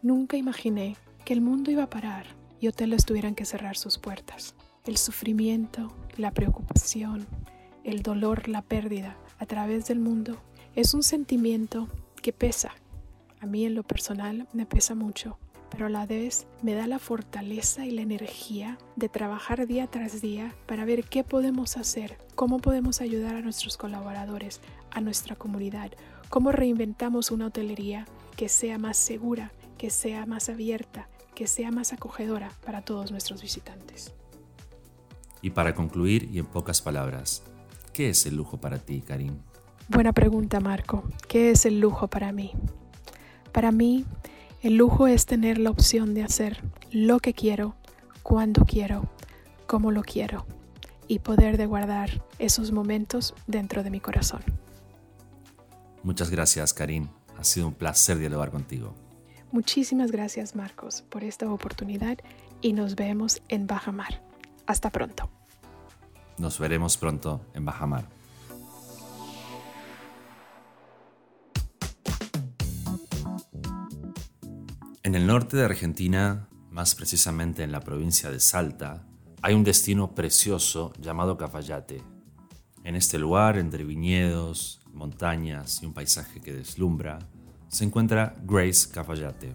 Nunca 0.00 0.38
imaginé 0.38 0.96
que 1.26 1.34
el 1.34 1.42
mundo 1.42 1.70
iba 1.70 1.82
a 1.82 1.90
parar 1.90 2.26
y 2.60 2.68
hoteles 2.68 3.04
tuvieran 3.04 3.34
que 3.34 3.44
cerrar 3.44 3.76
sus 3.76 3.98
puertas. 3.98 4.54
El 4.84 4.96
sufrimiento, 4.96 5.92
la 6.16 6.30
preocupación, 6.30 7.26
el 7.84 8.02
dolor, 8.02 8.48
la 8.48 8.62
pérdida 8.62 9.16
a 9.38 9.46
través 9.46 9.86
del 9.86 9.98
mundo 9.98 10.40
es 10.74 10.94
un 10.94 11.02
sentimiento 11.02 11.88
que 12.22 12.32
pesa. 12.32 12.72
A 13.40 13.46
mí 13.46 13.64
en 13.64 13.74
lo 13.74 13.82
personal 13.82 14.48
me 14.52 14.66
pesa 14.66 14.94
mucho 14.94 15.38
pero 15.70 15.86
a 15.86 15.90
la 15.90 16.06
vez 16.06 16.46
me 16.62 16.74
da 16.74 16.86
la 16.86 16.98
fortaleza 16.98 17.84
y 17.84 17.90
la 17.90 18.02
energía 18.02 18.78
de 18.96 19.08
trabajar 19.08 19.66
día 19.66 19.86
tras 19.86 20.20
día 20.20 20.54
para 20.66 20.84
ver 20.84 21.04
qué 21.04 21.24
podemos 21.24 21.76
hacer, 21.76 22.18
cómo 22.34 22.58
podemos 22.58 23.00
ayudar 23.00 23.36
a 23.36 23.42
nuestros 23.42 23.76
colaboradores, 23.76 24.60
a 24.90 25.00
nuestra 25.00 25.36
comunidad, 25.36 25.92
cómo 26.28 26.52
reinventamos 26.52 27.30
una 27.30 27.46
hotelería 27.46 28.06
que 28.36 28.48
sea 28.48 28.78
más 28.78 28.96
segura, 28.96 29.52
que 29.78 29.90
sea 29.90 30.26
más 30.26 30.48
abierta, 30.48 31.08
que 31.36 31.46
sea 31.46 31.70
más 31.70 31.92
acogedora 31.92 32.50
para 32.64 32.80
todos 32.80 33.12
nuestros 33.12 33.42
visitantes. 33.42 34.14
Y 35.42 35.50
para 35.50 35.74
concluir 35.74 36.30
y 36.32 36.38
en 36.38 36.46
pocas 36.46 36.80
palabras, 36.80 37.42
¿qué 37.92 38.08
es 38.08 38.24
el 38.24 38.36
lujo 38.36 38.58
para 38.58 38.78
ti, 38.78 39.02
Karim? 39.02 39.36
Buena 39.88 40.14
pregunta, 40.14 40.60
Marco. 40.60 41.04
¿Qué 41.28 41.50
es 41.50 41.66
el 41.66 41.78
lujo 41.78 42.08
para 42.08 42.32
mí? 42.32 42.52
Para 43.52 43.70
mí, 43.70 44.06
el 44.62 44.76
lujo 44.76 45.06
es 45.06 45.26
tener 45.26 45.58
la 45.58 45.70
opción 45.70 46.14
de 46.14 46.24
hacer 46.24 46.64
lo 46.90 47.20
que 47.20 47.34
quiero, 47.34 47.76
cuando 48.22 48.64
quiero, 48.64 49.08
como 49.66 49.92
lo 49.92 50.02
quiero 50.02 50.46
y 51.06 51.18
poder 51.18 51.58
de 51.58 51.66
guardar 51.66 52.24
esos 52.38 52.72
momentos 52.72 53.34
dentro 53.46 53.84
de 53.84 53.90
mi 53.90 54.00
corazón. 54.00 54.40
Muchas 56.02 56.30
gracias, 56.30 56.72
Karim. 56.72 57.08
Ha 57.38 57.44
sido 57.44 57.68
un 57.68 57.74
placer 57.74 58.18
dialogar 58.18 58.50
contigo. 58.50 58.94
Muchísimas 59.52 60.10
gracias, 60.10 60.54
Marcos, 60.54 61.02
por 61.08 61.24
esta 61.24 61.50
oportunidad 61.50 62.18
y 62.60 62.72
nos 62.72 62.96
vemos 62.96 63.42
en 63.48 63.66
Bajamar. 63.66 64.22
Hasta 64.66 64.90
pronto. 64.90 65.30
Nos 66.38 66.58
veremos 66.58 66.96
pronto 66.96 67.40
en 67.54 67.64
Bajamar. 67.64 68.08
En 75.02 75.14
el 75.14 75.26
norte 75.26 75.56
de 75.56 75.64
Argentina, 75.64 76.48
más 76.70 76.96
precisamente 76.96 77.62
en 77.62 77.70
la 77.70 77.80
provincia 77.80 78.30
de 78.30 78.40
Salta, 78.40 79.06
hay 79.40 79.54
un 79.54 79.62
destino 79.62 80.16
precioso 80.16 80.92
llamado 80.98 81.36
Cafayate. 81.36 82.02
En 82.82 82.96
este 82.96 83.16
lugar, 83.18 83.56
entre 83.56 83.84
viñedos, 83.84 84.80
montañas 84.92 85.80
y 85.82 85.86
un 85.86 85.94
paisaje 85.94 86.40
que 86.40 86.52
deslumbra, 86.52 87.20
se 87.68 87.84
encuentra 87.84 88.36
Grace 88.44 88.88
Cafayate. 88.90 89.54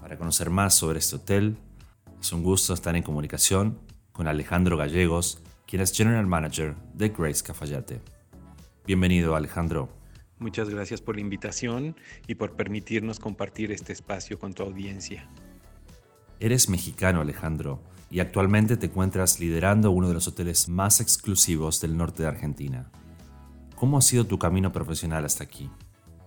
Para 0.00 0.16
conocer 0.16 0.50
más 0.50 0.74
sobre 0.74 0.98
este 0.98 1.16
hotel, 1.16 1.56
es 2.20 2.32
un 2.32 2.42
gusto 2.42 2.74
estar 2.74 2.96
en 2.96 3.02
comunicación 3.02 3.78
con 4.12 4.28
Alejandro 4.28 4.76
Gallegos, 4.76 5.42
quien 5.66 5.82
es 5.82 5.92
General 5.92 6.26
Manager 6.26 6.74
de 6.94 7.10
Grace 7.10 7.42
Cafayate. 7.42 8.00
Bienvenido, 8.86 9.34
Alejandro. 9.36 9.88
Muchas 10.38 10.68
gracias 10.68 11.00
por 11.00 11.14
la 11.14 11.20
invitación 11.20 11.96
y 12.26 12.34
por 12.34 12.52
permitirnos 12.52 13.18
compartir 13.18 13.72
este 13.72 13.92
espacio 13.92 14.38
con 14.38 14.52
tu 14.52 14.62
audiencia. 14.62 15.28
Eres 16.40 16.68
mexicano, 16.68 17.20
Alejandro, 17.20 17.82
y 18.10 18.20
actualmente 18.20 18.76
te 18.76 18.86
encuentras 18.86 19.40
liderando 19.40 19.90
uno 19.90 20.08
de 20.08 20.14
los 20.14 20.28
hoteles 20.28 20.68
más 20.68 21.00
exclusivos 21.00 21.80
del 21.80 21.96
norte 21.96 22.22
de 22.22 22.28
Argentina. 22.28 22.90
¿Cómo 23.76 23.98
ha 23.98 24.02
sido 24.02 24.26
tu 24.26 24.38
camino 24.38 24.72
profesional 24.72 25.24
hasta 25.24 25.44
aquí? 25.44 25.70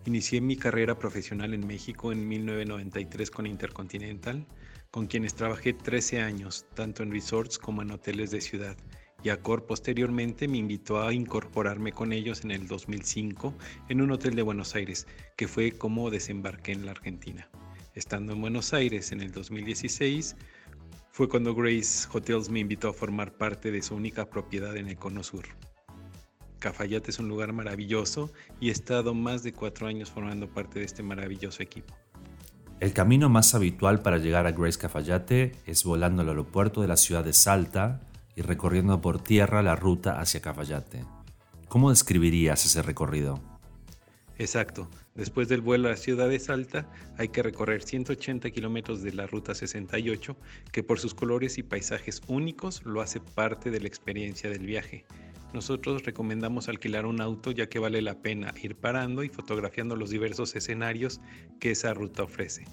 Inicié 0.07 0.41
mi 0.41 0.55
carrera 0.55 0.97
profesional 0.97 1.53
en 1.53 1.67
México 1.67 2.11
en 2.11 2.27
1993 2.27 3.29
con 3.29 3.45
Intercontinental, 3.45 4.47
con 4.89 5.05
quienes 5.05 5.35
trabajé 5.35 5.73
13 5.73 6.21
años, 6.21 6.65
tanto 6.73 7.03
en 7.03 7.11
resorts 7.11 7.59
como 7.59 7.83
en 7.83 7.91
hoteles 7.91 8.31
de 8.31 8.41
ciudad 8.41 8.75
Yacor 9.23 9.65
posteriormente 9.65 10.47
me 10.47 10.57
invitó 10.57 11.01
a 11.01 11.13
incorporarme 11.13 11.91
con 11.91 12.13
ellos 12.13 12.43
en 12.43 12.51
el 12.51 12.67
2005 12.67 13.53
en 13.89 14.01
un 14.01 14.11
hotel 14.11 14.35
de 14.35 14.43
Buenos 14.43 14.75
Aires, 14.75 15.07
que 15.35 15.47
fue 15.47 15.71
como 15.71 16.09
desembarqué 16.09 16.73
en 16.73 16.85
la 16.85 16.91
Argentina. 16.91 17.49
Estando 17.95 18.33
en 18.33 18.41
Buenos 18.41 18.73
Aires 18.73 19.11
en 19.11 19.21
el 19.21 19.31
2016, 19.31 20.35
fue 21.11 21.27
cuando 21.27 21.55
Grace 21.55 22.07
Hotels 22.13 22.49
me 22.49 22.59
invitó 22.59 22.89
a 22.89 22.93
formar 22.93 23.33
parte 23.33 23.71
de 23.71 23.81
su 23.81 23.95
única 23.95 24.29
propiedad 24.29 24.77
en 24.77 24.87
el 24.87 24.97
Cono 24.97 25.23
Sur. 25.23 25.45
Cafayate 26.59 27.11
es 27.11 27.19
un 27.19 27.27
lugar 27.27 27.53
maravilloso 27.53 28.31
y 28.59 28.69
he 28.69 28.71
estado 28.71 29.13
más 29.13 29.43
de 29.43 29.53
cuatro 29.53 29.87
años 29.87 30.09
formando 30.09 30.47
parte 30.47 30.79
de 30.79 30.85
este 30.85 31.03
maravilloso 31.03 31.61
equipo. 31.63 31.95
El 32.79 32.93
camino 32.93 33.29
más 33.29 33.55
habitual 33.55 34.01
para 34.01 34.17
llegar 34.17 34.45
a 34.45 34.51
Grace 34.51 34.77
Cafayate 34.77 35.53
es 35.65 35.83
volando 35.83 36.21
al 36.21 36.29
aeropuerto 36.29 36.81
de 36.81 36.87
la 36.87 36.97
ciudad 36.97 37.23
de 37.23 37.33
Salta 37.33 38.01
y 38.35 38.41
recorriendo 38.41 39.01
por 39.01 39.21
tierra 39.21 39.63
la 39.63 39.75
ruta 39.75 40.19
hacia 40.19 40.41
Cafayate. 40.41 41.03
¿Cómo 41.67 41.89
describirías 41.89 42.65
ese 42.65 42.81
recorrido? 42.83 43.41
Exacto. 44.37 44.87
Después 45.15 45.47
del 45.47 45.61
vuelo 45.61 45.87
a 45.87 45.91
la 45.91 45.97
ciudad 45.97 46.29
de 46.29 46.39
Salta, 46.39 46.87
hay 47.17 47.29
que 47.29 47.41
recorrer 47.41 47.81
180 47.81 48.51
kilómetros 48.51 49.01
de 49.01 49.11
la 49.11 49.25
Ruta 49.25 49.55
68, 49.55 50.37
que 50.71 50.83
por 50.83 50.99
sus 50.99 51.15
colores 51.15 51.57
y 51.57 51.63
paisajes 51.63 52.21
únicos 52.27 52.85
lo 52.85 53.01
hace 53.01 53.19
parte 53.19 53.71
de 53.71 53.79
la 53.79 53.87
experiencia 53.87 54.51
del 54.51 54.67
viaje. 54.67 55.05
Nosotros 55.53 56.03
recomendamos 56.03 56.67
alquilar 56.67 57.05
un 57.05 57.21
auto 57.21 57.51
ya 57.51 57.67
que 57.67 57.79
vale 57.79 58.01
la 58.01 58.21
pena 58.21 58.53
ir 58.61 58.75
parando 58.75 59.23
y 59.23 59.29
fotografiando 59.29 59.95
los 59.95 60.09
diversos 60.09 60.55
escenarios 60.55 61.21
que 61.59 61.71
esa 61.71 61.93
ruta 61.93 62.23
ofrece. 62.23 62.65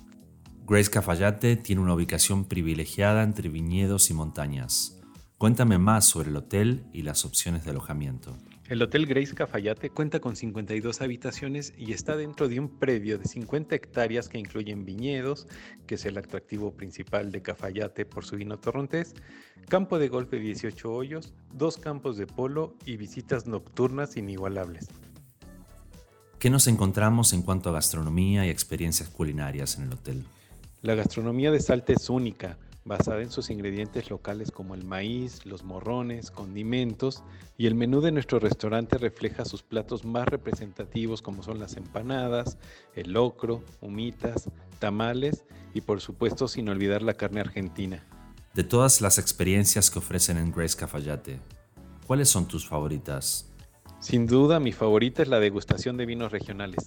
Grace 0.67 0.91
Cafayate 0.91 1.57
tiene 1.57 1.83
una 1.83 1.95
ubicación 1.95 2.47
privilegiada 2.47 3.23
entre 3.23 3.49
viñedos 3.49 4.11
y 4.11 4.15
montañas. 4.15 5.01
Cuéntame 5.37 5.79
más 5.79 6.07
sobre 6.07 6.31
el 6.31 6.37
hotel 6.37 6.87
y 6.93 7.03
las 7.03 7.25
opciones 7.25 7.65
de 7.65 7.71
alojamiento. 7.71 8.37
El 8.67 8.81
Hotel 8.81 9.05
Grace 9.05 9.35
Cafayate 9.35 9.91
cuenta 9.91 10.21
con 10.21 10.37
52 10.37 11.03
habitaciones 11.03 11.75
y 11.77 11.93
está 11.93 12.17
dentro 12.17 12.49
de 12.49 12.59
un 12.59 12.79
predio 12.79 13.19
de 13.19 13.27
50 13.27 13.75
hectáreas 13.75 14.31
que 14.31 14.39
incluyen 14.39 14.87
viñedos, 14.87 15.47
que 15.87 15.97
es 15.97 16.07
el 16.07 16.17
atractivo 16.17 16.73
principal 16.73 17.31
de 17.31 17.43
Cafayate 17.43 18.07
por 18.07 18.25
su 18.25 18.37
vino 18.37 18.59
torrontés, 18.59 19.15
campo 19.69 19.99
de 19.99 20.09
golf 20.09 20.31
de 20.31 20.39
18 20.39 20.91
hoyos, 20.91 21.35
dos 21.53 21.77
campos 21.77 22.17
de 22.17 22.27
polo 22.27 22.75
y 22.87 22.97
visitas 22.97 23.47
nocturnas 23.47 24.17
inigualables. 24.17 24.89
¿Qué 26.39 26.49
nos 26.49 26.67
encontramos 26.67 27.35
en 27.35 27.43
cuanto 27.43 27.69
a 27.69 27.75
gastronomía 27.75 28.47
y 28.47 28.49
experiencias 28.49 29.11
culinarias 29.11 29.77
en 29.77 29.85
el 29.85 29.93
hotel? 29.93 30.25
La 30.81 30.95
gastronomía 30.95 31.51
de 31.51 31.61
Salta 31.61 31.93
es 31.93 32.09
única, 32.09 32.59
basada 32.85 33.23
en 33.23 33.31
sus 33.31 33.51
ingredientes 33.51 34.11
locales 34.11 34.51
como 34.51 34.75
el 34.75 34.85
maíz, 34.85 35.47
los 35.47 35.65
morrones, 35.65 36.31
condimentos, 36.31 37.23
y 37.57 37.67
el 37.67 37.75
menú 37.75 38.01
de 38.01 38.13
nuestro 38.13 38.39
restaurante 38.39 38.99
refleja 38.99 39.45
sus 39.45 39.63
platos 39.63 40.05
más 40.05 40.27
representativos 40.27 41.23
como 41.23 41.43
son 41.43 41.59
las 41.59 41.77
empanadas, 41.77 42.59
el 42.95 43.13
locro, 43.13 43.63
humitas, 43.81 44.51
tamales 44.79 45.45
y 45.73 45.81
por 45.81 46.01
supuesto 46.01 46.47
sin 46.47 46.69
olvidar 46.69 47.03
la 47.03 47.15
carne 47.15 47.41
argentina. 47.41 48.05
De 48.55 48.65
todas 48.65 49.01
las 49.01 49.19
experiencias 49.19 49.91
que 49.91 49.99
ofrecen 49.99 50.37
en 50.37 50.53
Grace 50.53 50.77
Cafayate, 50.77 51.41
¿cuáles 52.07 52.29
son 52.29 52.47
tus 52.47 52.69
favoritas? 52.69 53.51
Sin 53.99 54.27
duda 54.27 54.61
mi 54.61 54.73
favorita 54.73 55.23
es 55.23 55.29
la 55.29 55.41
degustación 55.41 55.97
de 55.97 56.07
vinos 56.07 56.31
regionales 56.33 56.87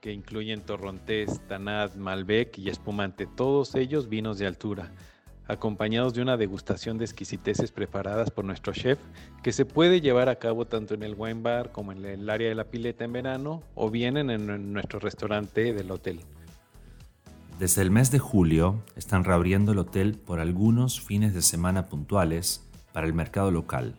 que 0.00 0.12
incluyen 0.12 0.60
torrontés, 0.60 1.40
tanat, 1.48 1.94
malbec 1.96 2.58
y 2.58 2.68
espumante, 2.68 3.26
todos 3.26 3.74
ellos 3.74 4.08
vinos 4.08 4.38
de 4.38 4.46
altura 4.46 4.92
acompañados 5.48 6.14
de 6.14 6.22
una 6.22 6.36
degustación 6.36 6.98
de 6.98 7.06
exquisiteces 7.06 7.72
preparadas 7.72 8.30
por 8.30 8.44
nuestro 8.44 8.72
chef, 8.72 8.98
que 9.42 9.52
se 9.52 9.64
puede 9.64 10.00
llevar 10.00 10.28
a 10.28 10.36
cabo 10.36 10.66
tanto 10.66 10.94
en 10.94 11.02
el 11.02 11.14
wine 11.16 11.42
bar 11.42 11.72
como 11.72 11.90
en 11.92 12.04
el 12.04 12.30
área 12.30 12.48
de 12.48 12.54
la 12.54 12.64
pileta 12.64 13.04
en 13.04 13.12
verano 13.12 13.62
o 13.74 13.90
bien 13.90 14.16
en 14.18 14.72
nuestro 14.72 15.00
restaurante 15.00 15.72
del 15.72 15.90
hotel. 15.90 16.20
Desde 17.58 17.82
el 17.82 17.90
mes 17.90 18.12
de 18.12 18.20
julio 18.20 18.84
están 18.94 19.24
reabriendo 19.24 19.72
el 19.72 19.78
hotel 19.78 20.14
por 20.14 20.38
algunos 20.38 21.00
fines 21.00 21.34
de 21.34 21.42
semana 21.42 21.86
puntuales 21.86 22.64
para 22.92 23.06
el 23.06 23.14
mercado 23.14 23.50
local. 23.50 23.96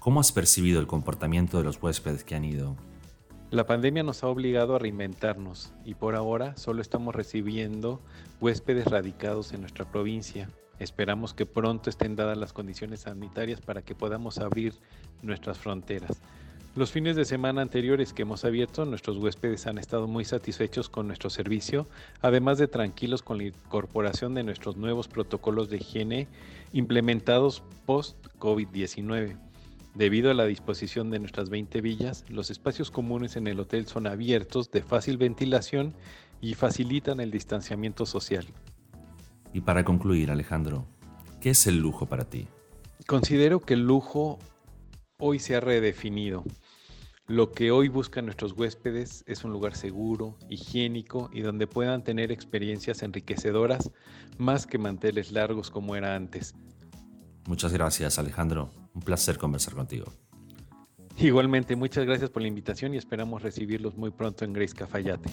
¿Cómo 0.00 0.20
has 0.20 0.32
percibido 0.32 0.80
el 0.80 0.86
comportamiento 0.86 1.58
de 1.58 1.64
los 1.64 1.80
huéspedes 1.80 2.24
que 2.24 2.34
han 2.34 2.44
ido? 2.44 2.76
La 3.52 3.64
pandemia 3.64 4.02
nos 4.02 4.24
ha 4.24 4.26
obligado 4.26 4.74
a 4.74 4.80
reinventarnos 4.80 5.72
y 5.84 5.94
por 5.94 6.16
ahora 6.16 6.56
solo 6.56 6.82
estamos 6.82 7.14
recibiendo 7.14 8.00
huéspedes 8.40 8.86
radicados 8.86 9.52
en 9.52 9.60
nuestra 9.60 9.88
provincia. 9.88 10.50
Esperamos 10.80 11.32
que 11.32 11.46
pronto 11.46 11.88
estén 11.88 12.16
dadas 12.16 12.36
las 12.36 12.52
condiciones 12.52 13.02
sanitarias 13.02 13.60
para 13.60 13.82
que 13.82 13.94
podamos 13.94 14.38
abrir 14.38 14.74
nuestras 15.22 15.58
fronteras. 15.58 16.20
Los 16.74 16.90
fines 16.90 17.14
de 17.14 17.24
semana 17.24 17.62
anteriores 17.62 18.12
que 18.12 18.22
hemos 18.22 18.44
abierto, 18.44 18.84
nuestros 18.84 19.16
huéspedes 19.16 19.68
han 19.68 19.78
estado 19.78 20.08
muy 20.08 20.24
satisfechos 20.24 20.88
con 20.88 21.06
nuestro 21.06 21.30
servicio, 21.30 21.86
además 22.22 22.58
de 22.58 22.66
tranquilos 22.66 23.22
con 23.22 23.38
la 23.38 23.44
incorporación 23.44 24.34
de 24.34 24.42
nuestros 24.42 24.76
nuevos 24.76 25.06
protocolos 25.06 25.70
de 25.70 25.76
higiene 25.76 26.26
implementados 26.72 27.62
post-COVID-19. 27.86 29.45
Debido 29.96 30.30
a 30.30 30.34
la 30.34 30.44
disposición 30.44 31.08
de 31.08 31.18
nuestras 31.18 31.48
20 31.48 31.80
villas, 31.80 32.26
los 32.28 32.50
espacios 32.50 32.90
comunes 32.90 33.34
en 33.36 33.46
el 33.46 33.58
hotel 33.58 33.86
son 33.86 34.06
abiertos, 34.06 34.70
de 34.70 34.82
fácil 34.82 35.16
ventilación 35.16 35.94
y 36.42 36.52
facilitan 36.52 37.18
el 37.18 37.30
distanciamiento 37.30 38.04
social. 38.04 38.46
Y 39.54 39.62
para 39.62 39.84
concluir, 39.84 40.30
Alejandro, 40.30 40.84
¿qué 41.40 41.48
es 41.50 41.66
el 41.66 41.78
lujo 41.78 42.04
para 42.04 42.26
ti? 42.26 42.46
Considero 43.06 43.60
que 43.60 43.72
el 43.72 43.86
lujo 43.86 44.38
hoy 45.16 45.38
se 45.38 45.56
ha 45.56 45.60
redefinido. 45.60 46.44
Lo 47.26 47.52
que 47.52 47.70
hoy 47.70 47.88
buscan 47.88 48.26
nuestros 48.26 48.52
huéspedes 48.52 49.24
es 49.26 49.44
un 49.44 49.50
lugar 49.50 49.76
seguro, 49.76 50.36
higiénico 50.50 51.30
y 51.32 51.40
donde 51.40 51.66
puedan 51.66 52.04
tener 52.04 52.32
experiencias 52.32 53.02
enriquecedoras 53.02 53.90
más 54.36 54.66
que 54.66 54.76
manteles 54.76 55.32
largos 55.32 55.70
como 55.70 55.96
era 55.96 56.14
antes. 56.16 56.54
Muchas 57.46 57.72
gracias, 57.72 58.18
Alejandro. 58.18 58.70
Un 58.96 59.02
placer 59.02 59.36
conversar 59.36 59.74
contigo. 59.74 60.06
Igualmente, 61.18 61.76
muchas 61.76 62.06
gracias 62.06 62.30
por 62.30 62.40
la 62.40 62.48
invitación 62.48 62.94
y 62.94 62.96
esperamos 62.96 63.42
recibirlos 63.42 63.94
muy 63.96 64.10
pronto 64.10 64.46
en 64.46 64.54
Grace 64.54 64.74
Cafayate. 64.74 65.30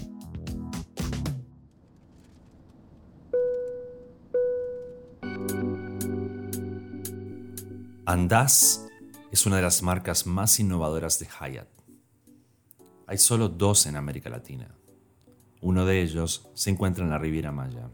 Andaz 8.06 8.86
es 9.32 9.46
una 9.46 9.56
de 9.56 9.62
las 9.62 9.82
marcas 9.82 10.28
más 10.28 10.60
innovadoras 10.60 11.20
de 11.20 11.28
Hyatt. 11.28 11.70
Hay 13.08 13.18
solo 13.18 13.48
dos 13.48 13.86
en 13.86 13.96
América 13.96 14.30
Latina. 14.30 14.76
Uno 15.62 15.86
de 15.86 16.02
ellos 16.02 16.50
se 16.54 16.70
encuentra 16.70 17.06
en 17.06 17.12
la 17.12 17.18
Riviera 17.18 17.54
Maya. 17.54 17.90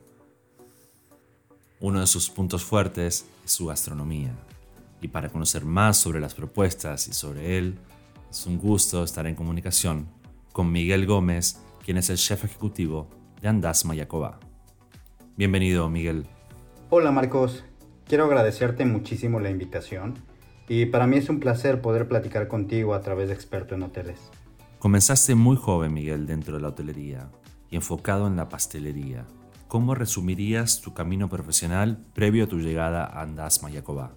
Uno 1.80 2.00
de 2.00 2.08
sus 2.08 2.28
puntos 2.32 2.64
fuertes 2.64 3.28
es 3.46 3.52
su 3.52 3.68
gastronomía. 3.68 4.36
Y 5.02 5.08
para 5.10 5.30
conocer 5.30 5.66
más 5.66 5.98
sobre 5.98 6.20
las 6.20 6.34
propuestas 6.34 7.08
y 7.08 7.14
sobre 7.14 7.58
él, 7.58 7.80
es 8.30 8.46
un 8.46 8.58
gusto 8.58 9.04
estar 9.04 9.26
en 9.28 9.36
comunicación 9.36 10.08
con 10.52 10.72
Miguel 10.72 11.06
Gómez, 11.06 11.62
quien 11.84 11.98
es 11.98 12.10
el 12.10 12.18
chef 12.18 12.44
ejecutivo 12.44 13.10
de 13.42 13.48
Andaz 13.48 13.86
Mayacoba. 13.86 14.40
Bienvenido, 15.38 15.90
Miguel. 15.90 16.28
Hola, 16.90 17.12
Marcos. 17.12 17.64
Quiero 18.06 18.26
agradecerte 18.26 18.86
muchísimo 18.86 19.40
la 19.40 19.50
invitación 19.50 20.16
y 20.68 20.86
para 20.88 21.08
mí 21.08 21.18
es 21.18 21.30
un 21.30 21.40
placer 21.40 21.82
poder 21.82 22.08
platicar 22.08 22.48
contigo 22.48 22.94
a 22.94 23.02
través 23.02 23.30
de 23.30 23.36
Experto 23.36 23.76
en 23.76 23.84
Hoteles. 23.84 24.20
Comenzaste 24.80 25.36
muy 25.36 25.58
joven, 25.58 25.94
Miguel, 25.94 26.26
dentro 26.26 26.56
de 26.56 26.62
la 26.62 26.70
hotelería 26.70 27.30
y 27.70 27.76
enfocado 27.76 28.28
en 28.28 28.36
la 28.36 28.50
pastelería. 28.50 29.26
¿Cómo 29.68 29.94
resumirías 29.94 30.82
tu 30.82 30.94
camino 30.94 31.30
profesional 31.30 32.04
previo 32.14 32.46
a 32.46 32.48
tu 32.48 32.60
llegada 32.60 33.06
a 33.06 33.22
Andaz 33.22 33.62
Mayacoba? 33.62 34.14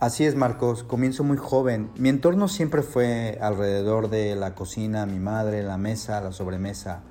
Así 0.00 0.24
es, 0.24 0.34
Marcos. 0.34 0.82
Comienzo 0.82 1.24
muy 1.24 1.36
joven. 1.36 1.90
Mi 1.98 2.08
entorno 2.08 2.48
siempre 2.48 2.80
fue 2.80 3.36
alrededor 3.42 4.08
de 4.08 4.34
la 4.34 4.54
cocina, 4.54 5.04
mi 5.04 5.18
madre, 5.18 5.62
la 5.62 5.76
mesa, 5.76 6.22
la 6.22 6.32
sobremesa. 6.32 7.02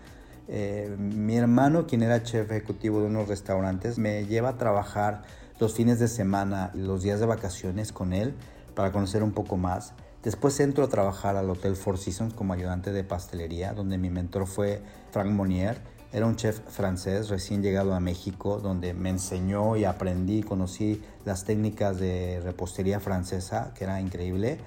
Eh, 0.47 0.95
mi 0.97 1.36
hermano, 1.38 1.86
quien 1.86 2.02
era 2.02 2.23
chef 2.23 2.49
ejecutivo 2.49 2.99
de 3.02 3.06
unos 3.06 3.28
restaurantes, 3.28 3.99
me 3.99 4.25
lleva 4.25 4.49
a 4.49 4.58
trabajar 4.58 5.21
los 5.60 5.75
fines 5.75 5.99
de 5.99 6.08
semana 6.08 6.71
y 6.73 6.80
los 6.80 7.04
días 7.04 7.19
de 7.19 7.28
vacaciones 7.28 7.91
con 7.91 8.12
él 8.12 8.34
para 8.73 8.91
conocer 8.91 9.21
un 9.21 9.34
poco 9.34 9.56
más. 9.56 9.93
Después 10.23 10.60
entro 10.60 10.84
a 10.84 10.89
trabajar 10.89 11.36
al 11.36 11.47
Hotel 11.47 11.75
Four 11.75 11.99
Seasons 11.99 12.34
como 12.34 12.54
ayudante 12.54 12.91
de 12.91 13.04
pastelería, 13.04 13.73
donde 13.73 13.99
mi 13.99 14.10
mentor 14.10 14.47
fue 14.47 14.82
Frank 15.12 15.30
Monnier 15.30 15.80
era 16.12 16.26
un 16.26 16.36
chef 16.36 16.60
francés 16.69 17.30
recién 17.30 17.62
llegado 17.62 17.93
a 17.93 18.00
México 18.00 18.60
donde 18.60 18.93
me 18.93 19.10
enseñó 19.10 19.76
y 19.76 19.86
aprendí, 19.86 20.41
conocí 20.41 21.04
las 21.24 21.45
técnicas 21.45 22.00
de 22.00 22.41
repostería 22.43 23.00
francesa, 23.00 23.74
que 23.76 23.84
era 23.84 24.02
increíble. 24.02 24.58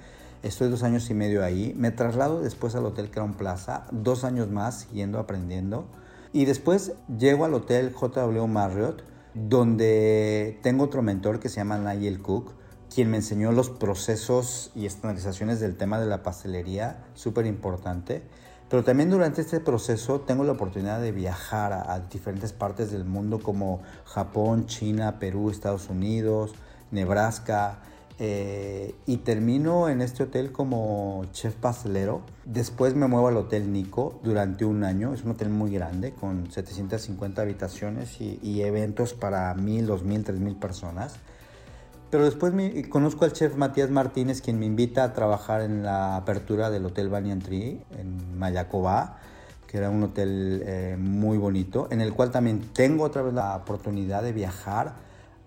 Estoy 0.41 0.69
dos 0.69 0.83
años 0.83 1.09
y 1.09 1.13
medio 1.13 1.43
ahí. 1.43 1.73
Me 1.77 1.91
traslado 1.91 2.41
después 2.41 2.75
al 2.75 2.85
Hotel 2.85 3.11
Crown 3.11 3.33
Plaza, 3.33 3.85
dos 3.91 4.23
años 4.23 4.49
más 4.49 4.89
yendo 4.91 5.19
aprendiendo. 5.19 5.85
Y 6.31 6.45
después 6.45 6.93
llego 7.17 7.45
al 7.45 7.53
Hotel 7.53 7.93
JW 7.93 8.47
Marriott, 8.47 9.03
donde 9.33 10.59
tengo 10.63 10.85
otro 10.85 11.01
mentor 11.01 11.39
que 11.39 11.49
se 11.49 11.57
llama 11.57 11.77
Nigel 11.77 12.21
Cook, 12.21 12.51
quien 12.93 13.09
me 13.09 13.17
enseñó 13.17 13.51
los 13.51 13.69
procesos 13.69 14.71
y 14.75 14.85
estandarizaciones 14.85 15.59
del 15.59 15.75
tema 15.75 15.99
de 15.99 16.05
la 16.05 16.23
pastelería, 16.23 17.03
súper 17.15 17.45
importante. 17.45 18.23
Pero 18.73 18.83
también 18.83 19.11
durante 19.11 19.41
este 19.41 19.59
proceso 19.59 20.21
tengo 20.21 20.43
la 20.43 20.53
oportunidad 20.53 20.99
de 20.99 21.11
viajar 21.11 21.73
a, 21.73 21.99
diferentes 22.11 22.53
partes 22.53 22.91
del 22.91 23.05
mundo 23.05 23.37
como 23.37 23.83
Japón, 24.03 24.65
China, 24.65 25.19
Perú, 25.19 25.51
Estados 25.51 25.91
Unidos, 25.91 26.55
Nebraska. 26.89 27.77
Eh, 28.17 28.95
y 29.05 29.17
termino 29.17 29.89
en 29.89 30.01
este 30.01 30.23
hotel 30.23 30.51
como 30.51 31.23
chef 31.33 31.53
pastelero. 31.53 32.21
Después 32.45 32.95
me 32.95 33.05
muevo 33.05 33.27
al 33.27 33.37
Hotel 33.37 33.71
Nico 33.71 34.19
durante 34.23 34.65
un 34.65 34.83
año. 34.83 35.13
Es 35.13 35.23
un 35.23 35.33
hotel 35.33 35.49
muy 35.49 35.69
grande 35.71 36.13
con 36.13 36.49
750 36.49 37.43
habitaciones 37.43 38.19
y, 38.21 38.39
y 38.41 38.63
eventos 38.63 39.13
para 39.13 39.53
1000, 39.53 39.85
2000, 39.85 40.23
3000 40.23 40.55
personas. 40.55 41.19
Pero 42.13 42.25
después 42.25 42.53
me, 42.53 42.87
conozco 42.89 43.25
al 43.25 43.33
chef 43.33 43.55
Matías 43.55 43.89
Martínez, 43.89 44.43
quien 44.43 44.59
me 44.59 44.67
invita 44.67 45.03
a 45.03 45.13
trabajar 45.13 45.61
en 45.61 45.81
la 45.81 46.15
apertura 46.15 46.69
del 46.69 46.85
Hotel 46.85 47.09
Banyan 47.09 47.39
Tree 47.39 47.83
en 47.97 48.37
Mayacobá, 48.37 49.17
que 49.65 49.79
era 49.79 49.89
un 49.89 50.03
hotel 50.03 50.61
eh, 50.63 50.95
muy 50.99 51.39
bonito, 51.39 51.87
en 51.89 52.01
el 52.01 52.13
cual 52.13 52.29
también 52.29 52.69
tengo 52.71 53.05
otra 53.05 53.23
vez 53.23 53.33
la 53.33 53.55
oportunidad 53.55 54.21
de 54.21 54.31
viajar 54.31 54.93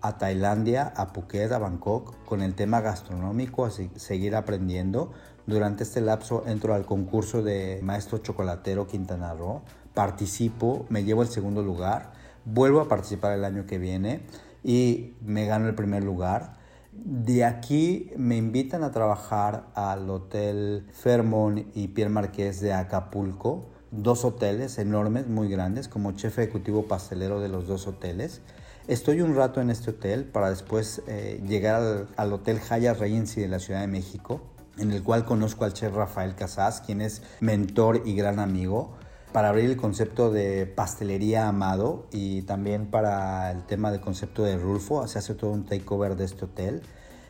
a 0.01 0.17
Tailandia, 0.17 0.91
a 0.97 1.13
Phuket, 1.13 1.53
a 1.53 1.57
Bangkok, 1.57 2.13
con 2.25 2.41
el 2.41 2.53
tema 2.53 2.81
gastronómico, 2.81 3.63
a 3.63 3.71
seguir 3.71 4.35
aprendiendo. 4.35 5.13
Durante 5.45 5.83
este 5.83 6.01
lapso 6.01 6.43
entro 6.47 6.73
al 6.73 6.85
concurso 6.85 7.43
de 7.43 7.79
Maestro 7.81 8.17
Chocolatero 8.17 8.87
Quintana 8.87 9.33
Roo, 9.33 9.61
participo, 9.93 10.85
me 10.89 11.05
llevo 11.05 11.21
el 11.21 11.29
segundo 11.29 11.63
lugar, 11.63 12.11
vuelvo 12.43 12.81
a 12.81 12.89
participar 12.89 13.31
el 13.31 13.45
año 13.45 13.65
que 13.65 13.77
viene 13.77 14.19
y 14.65 15.13
me 15.21 15.45
gano 15.45 15.69
el 15.69 15.73
primer 15.73 16.03
lugar 16.03 16.56
de 17.05 17.45
aquí 17.45 18.11
me 18.17 18.37
invitan 18.37 18.83
a 18.83 18.91
trabajar 18.91 19.67
al 19.75 20.09
Hotel 20.09 20.87
Fairmont 20.91 21.65
y 21.75 21.89
Pierre 21.89 22.09
Marqués 22.09 22.59
de 22.59 22.73
Acapulco, 22.73 23.65
dos 23.91 24.25
hoteles 24.25 24.77
enormes, 24.77 25.27
muy 25.27 25.49
grandes, 25.49 25.87
como 25.87 26.11
chef 26.13 26.39
ejecutivo 26.39 26.83
pastelero 26.87 27.39
de 27.39 27.49
los 27.49 27.67
dos 27.67 27.87
hoteles. 27.87 28.41
Estoy 28.87 29.21
un 29.21 29.35
rato 29.35 29.61
en 29.61 29.69
este 29.69 29.91
hotel 29.91 30.25
para 30.25 30.49
después 30.49 31.01
eh, 31.07 31.43
llegar 31.47 32.07
al, 32.15 32.33
Hotel 32.33 32.59
Hyatt 32.59 32.99
Regency 32.99 33.41
de 33.41 33.47
la 33.47 33.59
Ciudad 33.59 33.81
de 33.81 33.87
México, 33.87 34.41
en 34.77 34.91
el 34.91 35.03
cual 35.03 35.25
conozco 35.25 35.65
al 35.65 35.73
chef 35.73 35.93
Rafael 35.93 36.35
Casas, 36.35 36.81
quien 36.81 37.01
es 37.01 37.21
mentor 37.41 38.03
y 38.05 38.15
gran 38.15 38.39
amigo 38.39 38.95
para 39.31 39.49
abrir 39.49 39.69
el 39.69 39.77
concepto 39.77 40.31
de 40.31 40.65
pastelería 40.65 41.47
Amado 41.47 42.07
y 42.11 42.43
también 42.43 42.87
para 42.87 43.51
el 43.51 43.63
tema 43.63 43.91
del 43.91 44.01
concepto 44.01 44.43
de 44.43 44.57
Rulfo. 44.57 45.07
Se 45.07 45.19
hace 45.19 45.35
todo 45.35 45.51
un 45.51 45.65
takeover 45.65 46.15
de 46.15 46.25
este 46.25 46.45
hotel. 46.45 46.81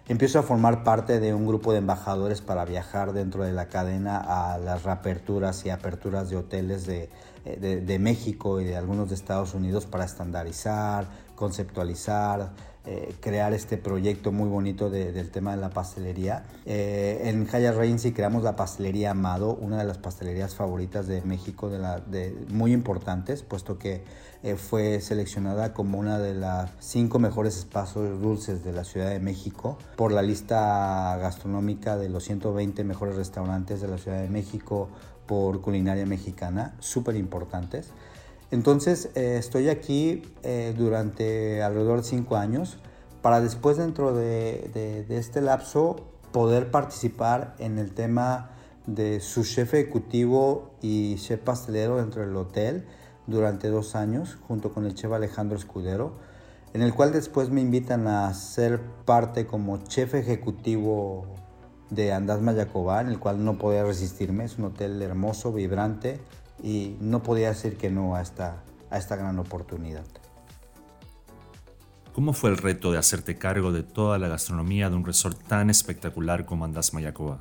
Empiezo 0.07 0.39
a 0.39 0.43
formar 0.43 0.83
parte 0.83 1.19
de 1.19 1.33
un 1.33 1.45
grupo 1.45 1.73
de 1.73 1.79
embajadores 1.79 2.39
para 2.39 2.63
viajar 2.63 3.11
dentro 3.11 3.43
de 3.43 3.51
la 3.51 3.67
cadena 3.67 4.17
a 4.17 4.57
las 4.57 4.83
reaperturas 4.83 5.65
y 5.65 5.69
aperturas 5.69 6.29
de 6.29 6.37
hoteles 6.37 6.85
de, 6.85 7.09
México 7.99 8.61
y 8.61 8.63
de 8.63 8.77
algunos 8.77 9.09
de 9.09 9.15
Estados 9.15 9.53
Unidos 9.53 9.85
para 9.85 10.05
estandarizar, 10.05 11.09
conceptualizar, 11.35 12.51
eh, 12.89 13.13
crear 13.19 13.51
este 13.51 13.75
proyecto 13.77 14.31
muy 14.31 14.47
bonito 14.47 14.89
del 14.89 15.29
tema 15.29 15.51
de 15.51 15.57
la 15.57 15.71
pastelería. 15.71 16.45
Eh, 16.65 17.23
en 17.25 17.45
Haya 17.51 17.73
Regency 17.73 18.13
creamos 18.13 18.43
la 18.43 18.55
pastelería 18.55 19.11
Amado, 19.11 19.55
una 19.55 19.77
de 19.77 19.83
las 19.83 19.97
pastelerías 19.97 20.55
favoritas 20.55 21.05
de 21.05 21.21
México, 21.23 21.69
de, 21.69 21.79
la, 21.79 21.99
de 21.99 22.33
muy 22.47 22.71
importantes, 22.71 23.43
puesto 23.43 23.77
que 23.77 24.05
eh, 24.41 24.55
fue 24.55 25.01
seleccionada 25.01 25.73
como 25.73 25.99
una 25.99 26.17
de 26.17 26.33
las 26.33 26.71
cinco 26.79 27.19
mejores 27.19 27.57
espacios 27.57 28.21
dulces 28.21 28.63
de 28.63 28.71
la 28.71 28.85
Ciudad 28.85 29.09
de 29.09 29.19
México 29.19 29.77
por 29.97 30.13
la 30.13 30.21
lista 30.21 31.17
gastronómica 31.17 31.97
de 31.97 32.07
los 32.07 32.23
120 32.23 32.85
mejores 32.85 33.17
restaurantes 33.17 33.81
de 33.81 33.89
la 33.89 33.97
Ciudad 33.97 34.21
de 34.21 34.29
México 34.29 34.87
por 35.25 35.59
culinaria 35.59 36.05
mexicana, 36.05 36.73
súper 36.79 37.17
importantes. 37.17 37.91
Entonces 38.51 39.09
eh, 39.15 39.37
estoy 39.37 39.69
aquí 39.69 40.23
eh, 40.43 40.73
durante 40.77 41.61
alrededor 41.61 41.97
de 41.97 42.03
cinco 42.03 42.37
años 42.37 42.77
para 43.21 43.41
después 43.41 43.77
dentro 43.77 44.13
de, 44.13 44.69
de, 45.07 45.17
este 45.17 45.41
lapso 45.41 45.97
poder 46.31 46.71
participar 46.71 47.55
en 47.59 47.77
el 47.77 47.93
tema 47.93 48.51
de 48.85 49.19
su 49.19 49.43
chef 49.43 49.73
ejecutivo 49.73 50.71
y 50.81 51.15
chef 51.15 51.41
pastelero 51.41 51.97
dentro 51.97 52.21
del 52.21 52.35
hotel 52.35 52.85
durante 53.25 53.67
dos 53.67 53.95
años 53.95 54.37
junto 54.47 54.71
con 54.71 54.85
el 54.85 54.93
chef 54.93 55.11
Alejandro 55.11 55.57
Escudero 55.57 56.13
en 56.73 56.81
el 56.81 56.93
cual 56.93 57.11
después 57.11 57.49
me 57.49 57.61
invitan 57.61 58.07
a 58.07 58.33
ser 58.33 58.79
parte 59.05 59.47
como 59.47 59.77
chef 59.85 60.13
ejecutivo 60.15 61.25
de 61.89 62.11
Andaz 62.11 62.41
Mayacobá, 62.41 63.01
en 63.01 63.07
el 63.07 63.19
cual 63.19 63.43
no 63.43 63.57
podía 63.57 63.83
resistirme, 63.83 64.43
es 64.43 64.57
un 64.57 64.65
hotel 64.65 65.01
hermoso, 65.01 65.53
vibrante, 65.53 66.19
y 66.63 66.95
no 66.99 67.23
podía 67.23 67.49
decir 67.49 67.77
que 67.77 67.89
no 67.89 68.15
a 68.15 68.21
esta, 68.21 68.63
a 68.89 68.97
esta 68.97 69.15
gran 69.15 69.39
oportunidad. 69.39 70.05
¿Cómo 72.13 72.33
fue 72.33 72.49
el 72.49 72.57
reto 72.57 72.91
de 72.91 72.97
hacerte 72.97 73.37
cargo 73.37 73.71
de 73.71 73.83
toda 73.83 74.17
la 74.17 74.27
gastronomía 74.27 74.89
de 74.89 74.95
un 74.95 75.05
resort 75.05 75.37
tan 75.47 75.69
espectacular 75.69 76.45
como 76.45 76.65
Andaz 76.65 76.93
Mayacoba? 76.93 77.39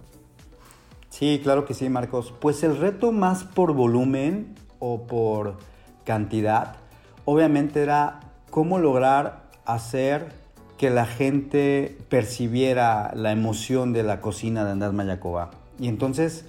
Sí, 1.09 1.41
claro 1.43 1.65
que 1.65 1.73
sí, 1.73 1.89
Marcos. 1.89 2.35
Pues 2.41 2.63
el 2.63 2.77
reto 2.77 3.11
más 3.11 3.45
por 3.45 3.73
volumen 3.73 4.55
o 4.79 5.07
por 5.07 5.57
cantidad, 6.05 6.77
obviamente 7.25 7.83
era 7.83 8.21
cómo 8.51 8.79
lograr 8.79 9.49
hacer 9.65 10.31
que 10.77 10.91
la 10.91 11.07
gente 11.07 11.97
percibiera 12.11 13.13
la 13.15 13.33
emoción 13.33 13.95
de 13.95 14.03
la 14.03 14.21
cocina 14.21 14.67
de 14.67 14.73
Andaz 14.73 14.93
Mayacoba. 14.93 15.53
Y 15.79 15.89
entonces 15.89 16.45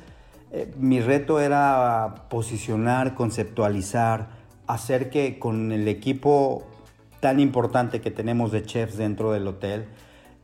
eh, 0.52 0.74
mi 0.78 1.00
reto 1.02 1.40
era 1.40 2.26
posicionar, 2.30 3.16
conceptualizar, 3.16 4.30
hacer 4.66 5.10
que 5.10 5.40
con 5.40 5.72
el 5.72 5.88
equipo 5.88 6.64
tan 7.20 7.40
importante 7.40 8.00
que 8.02 8.12
tenemos 8.12 8.52
de 8.52 8.64
chefs 8.64 8.98
dentro 8.98 9.32
del 9.32 9.48
hotel, 9.48 9.88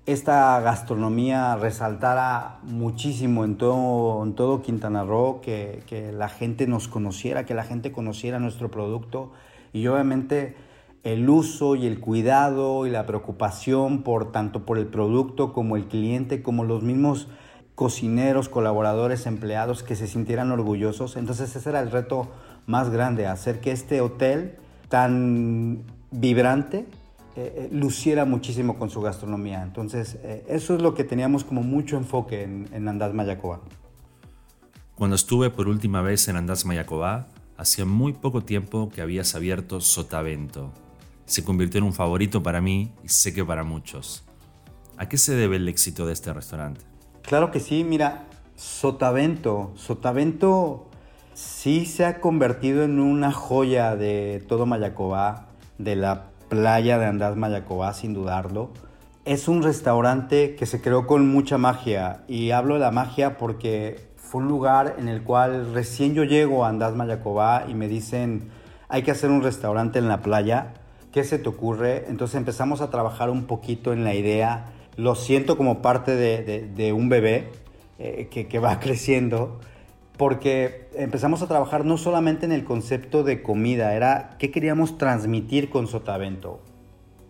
esta 0.06 0.60
gastronomía 0.60 1.56
resaltara 1.56 2.60
muchísimo 2.64 3.46
en 3.46 3.58
todo, 3.58 4.22
en 4.24 4.34
todo 4.34 4.62
Quintana 4.62 5.06
Roo, 5.06 5.40
que, 5.40 5.84
que, 5.88 6.12
la 6.12 6.28
gente 6.28 6.68
nos 6.68 6.90
conociera, 6.90 7.46
que 7.46 7.54
la 7.54 7.64
gente 7.64 7.94
conociera 7.94 8.40
nuestro 8.40 8.70
producto. 8.70 9.32
Y 9.72 9.88
obviamente 9.88 10.56
el 11.04 11.30
uso 11.30 11.76
y 11.76 11.86
el 11.86 12.02
cuidado 12.02 12.86
y 12.86 12.90
la 12.90 13.06
preocupación 13.06 14.04
por 14.04 14.34
tanto 14.34 14.66
por 14.66 14.78
el 14.78 14.88
producto 14.88 15.54
como 15.54 15.78
el 15.78 15.86
cliente, 15.86 16.42
como 16.42 16.66
los 16.66 16.84
mismos 16.84 17.30
cocineros, 17.76 18.50
colaboradores, 18.50 19.26
empleados 19.26 19.84
que 19.84 19.96
se 19.96 20.08
sintieran 20.08 20.52
orgullosos. 20.52 21.16
Entonces 21.16 21.56
ese 21.56 21.70
era 21.70 21.80
el 21.80 21.92
reto 21.92 22.32
más 22.66 22.90
grande, 22.90 23.28
hacer 23.28 23.60
que 23.60 23.72
este 23.72 24.02
hotel 24.02 24.56
tan 24.90 25.84
vibrante 26.12 26.86
eh, 27.36 27.54
eh, 27.56 27.70
luciera 27.72 28.26
muchísimo 28.26 28.78
con 28.78 28.90
su 28.90 29.02
gastronomía. 29.02 29.64
Entonces 29.64 30.18
eh, 30.24 30.46
eso 30.48 30.76
es 30.76 30.82
lo 30.82 30.94
que 30.94 31.04
teníamos 31.04 31.44
como 31.44 31.64
mucho 31.64 31.98
enfoque 31.98 32.44
en, 32.44 32.70
en 32.74 32.88
Andaz 32.88 33.14
Mayacoba. 33.14 33.62
Cuando 34.96 35.16
estuve 35.16 35.50
por 35.50 35.68
última 35.68 36.02
vez 36.02 36.28
en 36.28 36.36
Andaz 36.36 36.66
Mayacoba, 36.66 37.28
hacía 37.58 37.86
muy 37.86 38.14
poco 38.14 38.44
tiempo 38.44 38.90
que 38.94 39.02
habías 39.02 39.34
abierto 39.34 39.82
Sotavento. 39.82 40.72
Se 41.26 41.44
convirtió 41.44 41.80
en 41.80 41.86
un 41.86 41.94
favorito 41.94 42.44
para 42.44 42.62
mí 42.62 42.92
y 43.04 43.10
sé 43.10 43.34
que 43.34 43.44
para 43.44 43.64
muchos. 43.64 44.24
¿A 44.98 45.10
qué 45.10 45.18
se 45.18 45.34
debe 45.34 45.56
el 45.56 45.68
éxito 45.68 46.06
de 46.06 46.14
este 46.14 46.32
restaurante? 46.32 46.93
Claro 47.24 47.52
que 47.52 47.62
sí, 47.62 47.86
mira, 47.86 48.26
Sotavento. 48.56 49.72
Sotavento 49.76 50.88
sí 51.34 51.86
se 51.86 52.06
ha 52.06 52.20
convertido 52.20 52.84
en 52.84 53.00
una 53.00 53.32
joya 53.32 53.96
de 53.96 54.44
todo 54.48 54.66
Mayacobá, 54.66 55.48
de 55.78 55.96
la 55.96 56.26
playa 56.50 57.00
de 57.00 57.06
Andaz 57.06 57.38
Mayacobá, 57.38 57.94
sin 57.94 58.14
dudarlo. 58.14 58.72
Es 59.24 59.48
un 59.48 59.64
restaurante 59.64 60.56
que 60.56 60.66
se 60.66 60.82
creó 60.82 61.08
con 61.08 61.30
mucha 61.30 61.58
magia 61.58 62.24
y 62.28 62.52
hablo 62.52 62.74
de 62.74 62.82
la 62.82 62.92
magia 62.92 63.38
porque 63.38 64.10
fue 64.18 64.42
un 64.42 64.50
lugar 64.50 64.96
en 65.00 65.08
el 65.08 65.24
cual 65.24 65.74
recién 65.74 66.14
yo 66.16 66.26
llego 66.26 66.66
a 66.66 66.70
Andaz 66.70 66.94
Mayacobá 66.94 67.66
y 67.70 67.74
me 67.74 67.88
dicen 67.88 68.50
hay 68.90 69.02
que 69.02 69.12
hacer 69.12 69.32
un 69.32 69.42
restaurante 69.42 69.98
en 69.98 70.10
la 70.10 70.22
playa. 70.22 70.74
¿Qué 71.14 71.24
se 71.24 71.40
te 71.40 71.48
ocurre? 71.48 72.06
Entonces 72.10 72.36
empezamos 72.36 72.82
a 72.82 72.90
trabajar 72.90 73.30
un 73.30 73.46
poquito 73.46 73.94
en 73.94 74.04
la 74.04 74.14
idea 74.14 74.73
lo 74.96 75.16
siento 75.16 75.58
como 75.58 75.82
parte 75.82 76.16
de, 76.16 76.94
un 76.94 77.10
bebé 77.10 77.50
eh, 78.00 78.28
que, 78.30 78.48
que, 78.48 78.60
va 78.60 78.80
creciendo, 78.82 79.60
porque 80.18 80.90
empezamos 80.96 81.42
a 81.42 81.48
trabajar 81.48 81.86
no 81.86 81.98
solamente 81.98 82.46
en 82.46 82.52
el 82.52 82.64
concepto 82.64 83.24
de 83.24 83.42
comida, 83.42 83.96
era 83.96 84.36
qué 84.40 84.52
queríamos 84.52 84.98
transmitir 84.98 85.70
con 85.70 85.88
Sotavento, 85.88 86.62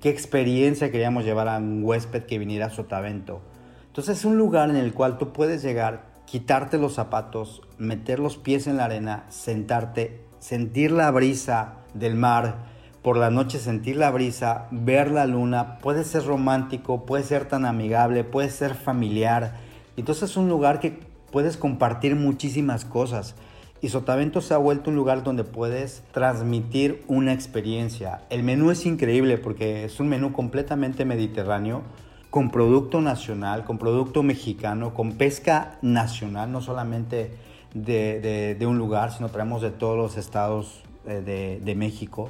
qué 0.02 0.10
experiencia 0.10 0.92
queríamos 0.92 1.24
llevar 1.24 1.48
a 1.48 1.58
un 1.58 1.84
huésped 1.84 2.24
que 2.24 2.38
viniera 2.38 2.68
a 2.68 2.70
Sotavento. 2.70 3.42
Entonces 3.88 4.20
es 4.20 4.26
un 4.26 4.38
lugar 4.38 4.70
en 4.70 4.76
el 4.76 4.94
cual 4.94 5.18
tú 5.18 5.32
puedes 5.32 5.62
llegar, 5.62 6.06
quitarte 6.26 6.78
los 6.78 6.94
zapatos, 6.94 7.62
meter 7.78 8.20
los 8.20 8.38
pies 8.38 8.68
en 8.68 8.78
la 8.78 8.86
arena, 8.86 9.26
sentarte, 9.30 10.20
sentir 10.40 10.92
la 10.92 11.12
brisa 11.12 11.76
del 11.94 12.16
mar, 12.16 12.73
por 13.04 13.18
la 13.18 13.30
noche 13.30 13.60
sentir 13.60 13.98
la 13.98 14.10
brisa, 14.12 14.68
ver 14.72 15.12
la 15.12 15.28
luna, 15.28 15.78
puede 15.80 16.06
ser 16.06 16.26
romántico, 16.26 17.06
puede 17.06 17.24
ser 17.24 17.46
tan 17.46 17.66
amigable, 17.66 18.24
puede 18.24 18.50
ser 18.50 18.76
familiar. 18.76 19.58
Entonces 19.98 20.32
es 20.32 20.38
un 20.38 20.48
lugar 20.48 20.80
que 20.80 21.00
puedes 21.30 21.58
compartir 21.58 22.16
muchísimas 22.16 22.86
cosas. 22.86 23.36
Y 23.82 23.90
Sotavento 23.90 24.40
se 24.40 24.54
ha 24.54 24.58
vuelto 24.58 24.90
un 24.90 24.96
lugar 24.96 25.24
donde 25.24 25.44
puedes 25.44 26.04
transmitir 26.14 27.04
una 27.08 27.34
experiencia. 27.34 28.22
El 28.30 28.42
menú 28.42 28.72
es 28.72 28.86
increíble 28.86 29.38
porque 29.38 29.84
es 29.84 30.00
un 30.00 30.08
menú 30.08 30.32
completamente 30.32 31.04
mediterráneo, 31.04 31.82
con 32.30 32.52
producto 32.52 33.02
nacional, 33.02 33.66
con 33.66 33.78
producto 33.78 34.24
mexicano, 34.24 34.94
con 34.94 35.12
pesca 35.12 35.78
nacional, 35.82 36.54
no 36.54 36.62
solamente 36.62 37.32
de, 37.74 38.58
un 38.66 38.78
lugar, 38.78 39.12
sino 39.12 39.28
traemos 39.28 39.62
de 39.62 39.72
todos 39.72 39.98
los 39.98 40.16
estados 40.16 40.82
eh, 41.06 41.60
de 41.62 41.76
México. 41.76 42.30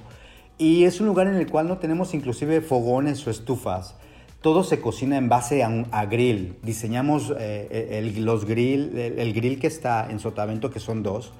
Y 0.57 0.83
es 0.83 1.01
un 1.01 1.07
lugar 1.07 1.27
en 1.27 1.35
el 1.35 1.49
cual 1.49 1.67
no 1.67 1.77
tenemos 1.77 2.13
inclusive 2.13 2.61
fogones 2.61 3.25
o 3.25 3.31
estufas. 3.31 3.95
Todo 4.41 4.63
se 4.63 4.81
cocina 4.81 5.17
en 5.17 5.29
base 5.29 5.63
a, 5.63 5.69
un, 5.69 5.87
grill. 6.09 6.57
Diseñamos 6.61 7.33
eh, 7.39 7.89
el, 7.91 8.23
los 8.25 8.45
grill, 8.45 8.97
el, 8.97 9.33
grill 9.33 9.59
que 9.59 9.67
está 9.67 10.09
en 10.09 10.19
Sotavento, 10.19 10.69
que 10.69 10.79
son 10.79 11.01
dos, 11.01 11.31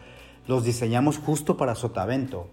los 0.47 0.63
diseñamos 0.63 1.17
justo 1.17 1.57
para 1.57 1.75
Sotavento. 1.75 2.47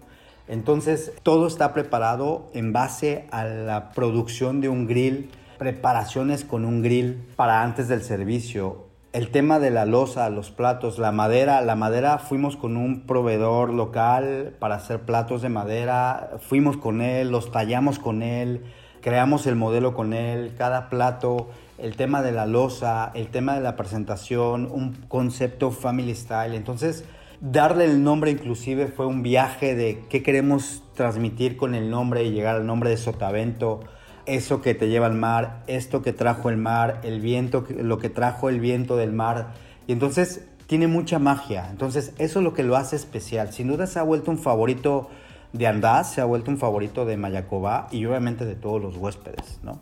Entonces, 0.47 1.13
todo 1.23 1.47
está 1.47 1.73
preparado 1.73 2.49
en 2.53 2.73
base 2.73 3.25
a 3.31 3.45
la 3.45 3.91
producción 3.91 4.59
de 4.59 4.69
un 4.69 4.87
grill, 4.87 5.29
preparaciones 5.57 6.43
con 6.43 6.65
un 6.65 6.81
grill 6.81 7.23
para 7.35 7.63
antes 7.63 7.87
del 7.87 8.03
servicio, 8.03 8.90
el 9.13 9.29
tema 9.29 9.59
de 9.59 9.71
la 9.71 9.85
losa, 9.85 10.29
los 10.29 10.51
platos, 10.51 10.97
la 10.97 11.11
madera, 11.11 11.61
la 11.61 11.75
madera 11.75 12.17
fuimos 12.17 12.55
con 12.55 12.77
un 12.77 13.01
proveedor 13.01 13.73
local 13.73 14.55
para 14.59 14.75
hacer 14.75 15.01
platos 15.01 15.41
de 15.41 15.49
madera, 15.49 16.31
fuimos 16.39 16.77
con 16.77 17.01
él, 17.01 17.29
los 17.29 17.51
tallamos 17.51 17.99
con 17.99 18.23
él, 18.23 18.63
creamos 19.01 19.47
el 19.47 19.57
modelo 19.57 19.93
con 19.93 20.13
él, 20.13 20.53
cada 20.57 20.89
plato 20.89 21.49
el 21.77 21.97
tema 21.97 22.21
de 22.21 22.31
la 22.31 22.45
losa, 22.45 23.11
el 23.13 23.27
tema 23.27 23.55
de 23.55 23.61
la 23.61 23.75
presentación, 23.75 24.69
un 24.71 24.93
concepto 25.09 25.71
family 25.71 26.15
style. 26.15 26.55
Entonces, 26.55 27.03
darle 27.41 27.85
el 27.85 28.03
nombre 28.03 28.31
inclusive 28.31 28.87
fue 28.87 29.07
un 29.07 29.23
viaje 29.23 29.75
de 29.75 30.03
qué 30.09 30.23
queremos 30.23 30.83
transmitir 30.93 31.57
con 31.57 31.75
el 31.75 31.89
nombre 31.89 32.23
y 32.23 32.31
llegar 32.31 32.55
al 32.55 32.65
nombre 32.65 32.91
de 32.91 32.97
Sotavento, 32.97 33.81
eso 34.35 34.61
que 34.61 34.73
te 34.73 34.87
lleva 34.87 35.07
al 35.07 35.15
mar, 35.15 35.63
esto 35.67 36.01
que 36.01 36.13
trajo 36.13 36.49
el 36.49 36.57
mar, 36.57 37.01
el 37.03 37.21
viento, 37.21 37.65
lo 37.69 37.99
que 37.99 38.09
trajo 38.09 38.49
el 38.49 38.59
viento 38.59 38.95
del 38.95 39.11
mar. 39.11 39.53
Y 39.87 39.91
entonces 39.91 40.45
tiene 40.67 40.87
mucha 40.87 41.19
magia. 41.19 41.67
Entonces, 41.69 42.13
eso 42.17 42.39
es 42.39 42.43
lo 42.45 42.53
que 42.53 42.63
lo 42.63 42.77
hace 42.77 42.95
especial. 42.95 43.51
Sin 43.51 43.67
duda 43.67 43.87
se 43.87 43.99
ha 43.99 44.03
vuelto 44.03 44.31
un 44.31 44.37
favorito 44.37 45.09
de 45.51 45.67
Andaz, 45.67 46.13
se 46.13 46.21
ha 46.21 46.25
vuelto 46.25 46.49
un 46.49 46.57
favorito 46.57 47.05
de 47.05 47.17
Mayacobá 47.17 47.87
y 47.91 48.05
obviamente 48.05 48.45
de 48.45 48.55
todos 48.55 48.81
los 48.81 48.95
huéspedes, 48.95 49.59
¿no? 49.63 49.81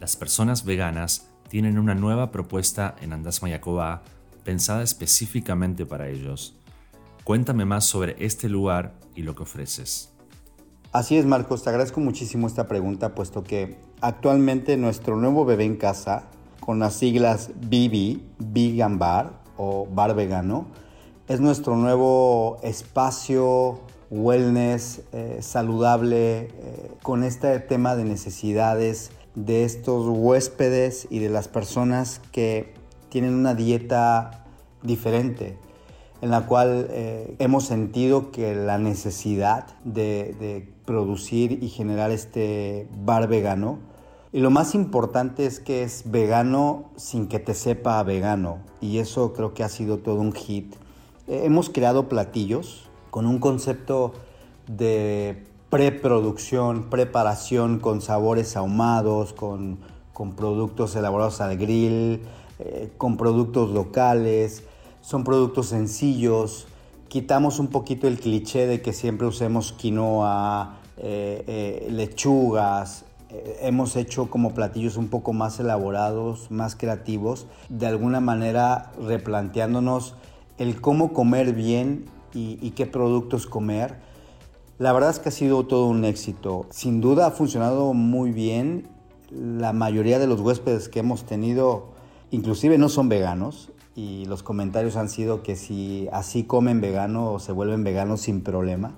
Las 0.00 0.16
personas 0.16 0.64
veganas 0.66 1.28
tienen 1.48 1.78
una 1.78 1.94
nueva 1.94 2.30
propuesta 2.30 2.94
en 3.00 3.12
Andaz 3.12 3.40
Mayacobá 3.40 4.02
pensada 4.44 4.82
específicamente 4.82 5.86
para 5.86 6.08
ellos. 6.08 6.54
Cuéntame 7.24 7.64
más 7.64 7.86
sobre 7.86 8.16
este 8.18 8.48
lugar 8.48 8.92
y 9.14 9.22
lo 9.22 9.34
que 9.34 9.44
ofreces. 9.44 10.11
Así 10.92 11.16
es, 11.16 11.24
Marcos, 11.24 11.62
te 11.62 11.70
agradezco 11.70 12.00
muchísimo 12.00 12.46
esta 12.46 12.68
pregunta, 12.68 13.14
puesto 13.14 13.42
que 13.42 13.78
actualmente 14.02 14.76
nuestro 14.76 15.16
nuevo 15.16 15.46
bebé 15.46 15.64
en 15.64 15.76
casa 15.76 16.24
con 16.60 16.80
las 16.80 16.92
siglas 16.92 17.48
BB, 17.62 18.20
Vegan 18.38 18.98
Bar 18.98 19.40
o 19.56 19.86
Bar 19.90 20.14
Vegano. 20.14 20.66
Es 21.28 21.40
nuestro 21.40 21.76
nuevo 21.76 22.58
espacio 22.62 23.80
wellness 24.10 25.00
eh, 25.12 25.38
saludable 25.40 26.40
eh, 26.40 26.90
con 27.02 27.24
este 27.24 27.58
tema 27.60 27.96
de 27.96 28.04
necesidades 28.04 29.12
de 29.34 29.64
estos 29.64 30.06
huéspedes 30.06 31.06
y 31.08 31.20
de 31.20 31.30
las 31.30 31.48
personas 31.48 32.20
que 32.32 32.74
tienen 33.08 33.32
una 33.32 33.54
dieta 33.54 34.44
diferente 34.82 35.56
en 36.22 36.30
la 36.30 36.46
cual 36.46 36.86
eh, 36.90 37.34
hemos 37.40 37.64
sentido 37.64 38.30
que 38.30 38.54
la 38.54 38.78
necesidad 38.78 39.66
de, 39.84 40.36
de 40.38 40.71
producir 40.84 41.62
y 41.62 41.68
generar 41.68 42.10
este 42.10 42.88
bar 43.04 43.28
vegano 43.28 43.78
y 44.34 44.40
lo 44.40 44.48
más 44.48 44.74
importante 44.74 45.44
es 45.44 45.60
que 45.60 45.82
es 45.82 46.04
vegano 46.06 46.86
sin 46.96 47.28
que 47.28 47.38
te 47.38 47.52
sepa 47.52 48.02
vegano. 48.02 48.60
Y 48.80 48.96
eso 48.96 49.34
creo 49.34 49.52
que 49.52 49.62
ha 49.62 49.68
sido 49.68 49.98
todo 49.98 50.20
un 50.20 50.32
hit. 50.32 50.74
Eh, 51.28 51.42
hemos 51.44 51.68
creado 51.68 52.08
platillos 52.08 52.88
con 53.10 53.26
un 53.26 53.38
concepto 53.38 54.14
de 54.66 55.44
preproducción, 55.68 56.88
preparación 56.88 57.78
con 57.78 58.00
sabores 58.00 58.56
ahumados, 58.56 59.34
con, 59.34 59.78
productos 60.34 60.96
elaborados 60.96 61.42
al 61.42 61.58
grill, 61.58 62.22
eh, 62.58 62.90
con 62.96 63.18
productos 63.18 63.70
locales. 63.70 64.64
Son 65.02 65.24
productos 65.24 65.66
sencillos. 65.66 66.68
Quitamos 67.12 67.58
un 67.58 67.66
poquito 67.66 68.08
el 68.08 68.18
cliché 68.18 68.66
de 68.66 68.80
que 68.80 68.94
siempre 68.94 69.26
usemos 69.26 69.74
quinoa, 69.74 70.78
eh, 70.96 71.86
lechugas, 71.90 73.04
eh, 73.28 73.58
hemos 73.60 73.96
hecho 73.96 74.30
como 74.30 74.54
platillos 74.54 74.96
un 74.96 75.08
poco 75.08 75.34
más 75.34 75.60
elaborados, 75.60 76.50
más 76.50 76.74
creativos, 76.74 77.48
de 77.68 77.86
alguna 77.86 78.20
manera 78.20 78.92
replanteándonos 78.98 80.14
el 80.56 80.80
cómo 80.80 81.12
comer 81.12 81.52
bien 81.52 82.06
y, 82.32 82.70
qué 82.70 82.86
productos 82.86 83.46
comer. 83.46 83.96
La 84.78 84.94
verdad 84.94 85.10
es 85.10 85.18
que 85.18 85.28
ha 85.28 85.32
sido 85.32 85.66
todo 85.66 85.88
un 85.88 86.06
éxito. 86.06 86.64
Sin 86.70 87.02
duda 87.02 87.26
ha 87.26 87.30
funcionado 87.30 87.92
muy 87.92 88.32
bien. 88.32 88.88
La 89.30 89.74
mayoría 89.74 90.18
de 90.18 90.26
los 90.26 90.40
huéspedes 90.40 90.88
que 90.88 91.00
hemos 91.00 91.24
tenido, 91.24 91.88
inclusive 92.30 92.78
no 92.78 92.88
son 92.88 93.10
veganos, 93.10 93.68
y 93.94 94.24
los 94.26 94.42
comentarios 94.42 94.96
han 94.96 95.08
sido 95.08 95.42
que 95.42 95.56
si 95.56 96.08
así 96.12 96.44
comen 96.44 96.80
vegano 96.80 97.32
o 97.32 97.38
se 97.38 97.52
vuelven 97.52 97.84
veganos 97.84 98.22
sin 98.22 98.42
problema. 98.42 98.92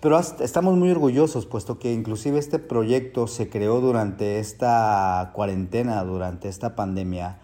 Pero 0.00 0.18
estamos 0.18 0.76
muy 0.76 0.90
orgullosos, 0.92 1.46
puesto 1.46 1.78
que 1.80 1.92
inclusive 1.92 2.38
este 2.38 2.60
proyecto 2.60 3.26
se 3.26 3.50
creó 3.50 3.80
durante 3.80 4.38
esta 4.38 5.32
cuarentena, 5.34 6.04
durante 6.04 6.48
esta 6.48 6.76
pandemia, 6.76 7.38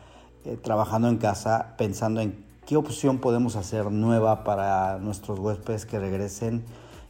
eh, 0.45 0.57
trabajando 0.57 1.09
en 1.09 1.17
casa, 1.17 1.75
pensando 1.77 2.21
en 2.21 2.45
qué 2.65 2.77
opción 2.77 3.19
podemos 3.19 3.57
hacer 3.57 3.91
nueva 3.91 4.45
para 4.45 4.99
nuestros 4.99 5.41
huéspedes 5.41 5.85
que 5.85 5.99
regresen, 5.99 6.65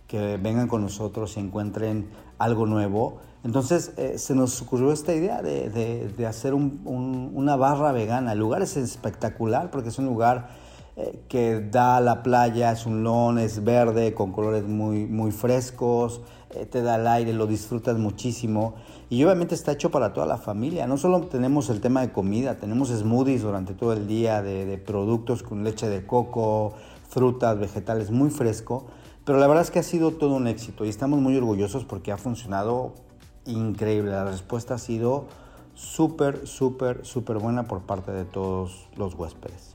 que 0.08 0.38
vengan 0.38 0.66
con 0.66 0.80
nosotros 0.80 1.36
y 1.36 1.40
encuentren 1.40 2.08
algo 2.38 2.64
nuevo. 2.64 3.18
Entonces 3.44 3.92
eh, 3.98 4.16
se 4.16 4.34
nos 4.34 4.60
ocurrió 4.62 4.90
esta 4.90 5.14
idea 5.14 5.42
de, 5.42 6.26
hacer 6.26 6.54
una 6.54 7.56
barra 7.56 7.92
vegana. 7.92 8.32
El 8.32 8.38
lugar 8.38 8.62
es 8.62 8.78
espectacular 8.78 9.70
porque 9.70 9.90
es 9.90 9.98
un 9.98 10.06
lugar 10.06 10.48
eh, 10.96 11.20
que 11.28 11.60
da 11.60 11.98
a 11.98 12.00
la 12.00 12.22
playa, 12.22 12.72
es 12.72 12.86
un 12.86 13.04
lón, 13.04 13.38
es 13.38 13.62
verde, 13.62 14.14
con 14.14 14.32
colores 14.32 14.64
muy, 14.64 15.04
muy 15.04 15.30
frescos, 15.30 16.22
eh, 16.54 16.64
te 16.64 16.80
da 16.80 16.96
el 16.96 17.06
aire, 17.06 17.34
lo 17.34 17.46
disfrutas 17.46 17.98
muchísimo. 17.98 18.76
Y 19.10 19.22
obviamente 19.24 19.54
está 19.54 19.72
hecho 19.72 19.90
para 19.90 20.14
toda 20.14 20.24
la 20.26 20.38
familia. 20.38 20.86
No 20.86 20.96
solo 20.96 21.20
tenemos 21.26 21.68
el 21.68 21.82
tema 21.82 22.00
de 22.00 22.12
comida, 22.12 22.56
tenemos 22.56 22.88
smoothies 22.88 23.42
durante 23.42 23.74
todo 23.74 23.92
el 23.92 24.08
día 24.08 24.40
de, 24.40 24.64
de 24.64 24.78
productos 24.78 25.42
con 25.42 25.64
leche 25.64 25.90
de 25.90 26.06
coco, 26.06 26.72
frutas, 27.10 27.58
vegetales, 27.58 28.10
muy 28.10 28.30
fresco. 28.30 28.86
Pero 29.26 29.38
la 29.38 29.46
verdad 29.46 29.64
es 29.64 29.70
que 29.70 29.80
ha 29.80 29.82
sido 29.82 30.12
todo 30.12 30.34
un 30.34 30.46
éxito 30.46 30.86
y 30.86 30.88
estamos 30.88 31.20
muy 31.20 31.36
orgullosos 31.36 31.84
porque 31.84 32.10
ha 32.10 32.16
funcionado 32.16 33.03
increíble. 33.46 34.10
La 34.10 34.24
respuesta 34.24 34.74
ha 34.74 34.78
sido 34.78 35.26
súper, 35.74 36.46
súper, 36.46 37.04
súper 37.04 37.38
buena 37.38 37.64
por 37.64 37.82
parte 37.82 38.12
de 38.12 38.24
todos 38.24 38.88
los 38.96 39.14
huéspedes. 39.14 39.74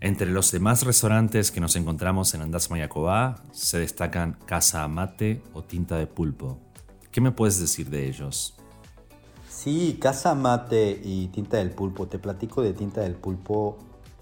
Entre 0.00 0.26
los 0.26 0.50
demás 0.50 0.84
restaurantes 0.84 1.52
que 1.52 1.60
nos 1.60 1.76
encontramos 1.76 2.34
en 2.34 2.42
Andaz 2.42 2.70
Mayacobá 2.70 3.36
se 3.52 3.78
destacan 3.78 4.36
Casa 4.46 4.82
Amate 4.82 5.42
o 5.54 5.62
Tinta 5.62 5.96
de 5.96 6.08
Pulpo. 6.08 6.58
¿Qué 7.12 7.20
me 7.20 7.30
puedes 7.30 7.60
decir 7.60 7.88
de 7.88 8.08
ellos? 8.08 8.56
Sí, 9.48 9.98
Casa 10.00 10.32
Amate 10.32 11.00
y 11.04 11.28
Tinta 11.28 11.58
del 11.58 11.70
Pulpo. 11.70 12.08
Te 12.08 12.18
platico 12.18 12.62
de 12.62 12.72
Tinta 12.72 13.02
del 13.02 13.14
Pulpo. 13.14 13.78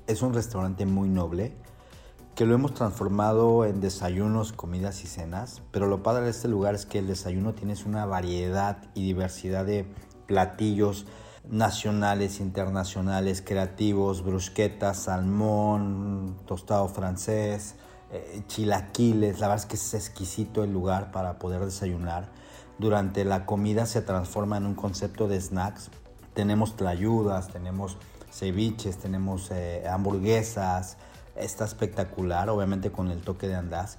Es 0.06 0.20
un 0.20 0.34
restaurante 0.34 0.84
muy 0.84 1.08
noble 1.08 1.54
que 2.34 2.46
lo 2.46 2.54
hemos 2.54 2.74
transformado 2.74 3.64
en 3.64 3.80
desayunos, 3.80 4.52
comidas 4.52 5.04
y 5.04 5.06
cenas. 5.06 5.62
Pero 5.70 5.86
lo 5.86 6.02
padre 6.02 6.24
de 6.24 6.30
este 6.30 6.48
lugar 6.48 6.74
es 6.74 6.86
que 6.86 6.98
el 6.98 7.06
desayuno 7.06 7.54
tienes 7.54 7.84
una 7.84 8.06
variedad 8.06 8.78
y 8.94 9.04
diversidad 9.04 9.64
de 9.64 9.86
platillos 10.26 11.06
nacionales, 11.48 12.40
internacionales, 12.40 13.42
creativos, 13.44 14.22
brusquetas, 14.24 15.04
salmón, 15.04 16.36
tostado 16.46 16.88
francés, 16.88 17.74
eh, 18.12 18.42
chilaquiles. 18.46 19.40
La 19.40 19.48
verdad 19.48 19.64
es 19.64 19.66
que 19.66 19.76
es 19.76 19.94
exquisito 19.94 20.62
el 20.62 20.72
lugar 20.72 21.10
para 21.10 21.38
poder 21.38 21.64
desayunar. 21.64 22.28
Durante 22.78 23.24
la 23.24 23.44
comida 23.46 23.84
se 23.86 24.00
transforma 24.00 24.56
en 24.56 24.66
un 24.66 24.74
concepto 24.74 25.28
de 25.28 25.40
snacks. 25.40 25.90
Tenemos 26.34 26.76
tlayudas, 26.76 27.48
tenemos 27.48 27.98
ceviches, 28.32 28.98
tenemos 28.98 29.50
eh, 29.50 29.84
hamburguesas. 29.88 30.96
Está 31.40 31.64
espectacular, 31.64 32.48
obviamente 32.48 32.90
con 32.92 33.10
el 33.10 33.20
toque 33.20 33.48
de 33.48 33.56
andaz. 33.56 33.98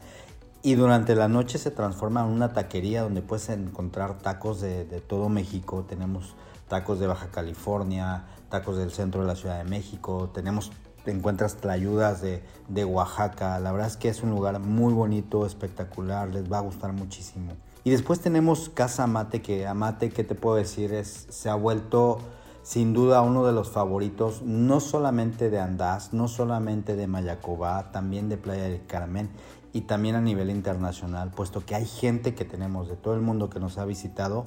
Y 0.63 0.75
durante 0.75 1.15
la 1.15 1.27
noche 1.27 1.57
se 1.57 1.71
transforma 1.71 2.21
en 2.21 2.27
una 2.27 2.53
taquería 2.53 3.01
donde 3.01 3.21
puedes 3.21 3.49
encontrar 3.49 4.19
tacos 4.19 4.61
de, 4.61 4.85
de 4.85 5.01
todo 5.01 5.27
México. 5.27 5.85
Tenemos 5.87 6.35
tacos 6.71 6.99
de 7.01 7.07
Baja 7.07 7.27
California, 7.31 8.23
tacos 8.51 8.77
del 8.77 8.91
centro 8.91 9.21
de 9.21 9.27
la 9.27 9.35
Ciudad 9.35 9.57
de 9.57 9.63
México, 9.63 10.29
tenemos, 10.33 10.71
te 11.03 11.11
encuentras 11.11 11.55
tlayudas 11.55 12.21
de, 12.21 12.43
de 12.69 12.85
Oaxaca, 12.85 13.59
la 13.59 13.73
verdad 13.73 13.87
es 13.87 13.97
que 13.97 14.07
es 14.07 14.23
un 14.23 14.29
lugar 14.29 14.57
muy 14.59 14.93
bonito, 14.93 15.45
espectacular, 15.45 16.29
les 16.29 16.49
va 16.49 16.59
a 16.59 16.61
gustar 16.61 16.93
muchísimo. 16.93 17.51
Y 17.83 17.89
después 17.89 18.21
tenemos 18.21 18.69
Casa 18.69 19.03
Amate, 19.03 19.41
que 19.41 19.67
Amate, 19.67 20.11
¿qué 20.11 20.23
te 20.23 20.33
puedo 20.33 20.55
decir? 20.55 20.93
Es, 20.93 21.27
se 21.29 21.49
ha 21.49 21.55
vuelto 21.55 22.19
sin 22.63 22.93
duda 22.93 23.21
uno 23.21 23.45
de 23.45 23.53
los 23.53 23.69
favoritos, 23.69 24.41
no 24.43 24.79
solamente 24.79 25.49
de 25.49 25.59
Andaz, 25.59 26.13
no 26.13 26.27
solamente 26.27 26.95
de 26.95 27.07
Mayacobá, 27.07 27.91
también 27.91 28.29
de 28.29 28.37
Playa 28.37 28.63
del 28.63 28.85
Carmen 28.85 29.29
y 29.73 29.81
también 29.81 30.15
a 30.15 30.21
nivel 30.21 30.49
internacional, 30.49 31.31
puesto 31.31 31.65
que 31.65 31.75
hay 31.75 31.85
gente 31.85 32.35
que 32.35 32.45
tenemos 32.45 32.87
de 32.87 32.95
todo 32.95 33.15
el 33.15 33.21
mundo 33.21 33.49
que 33.49 33.59
nos 33.59 33.77
ha 33.77 33.85
visitado, 33.85 34.45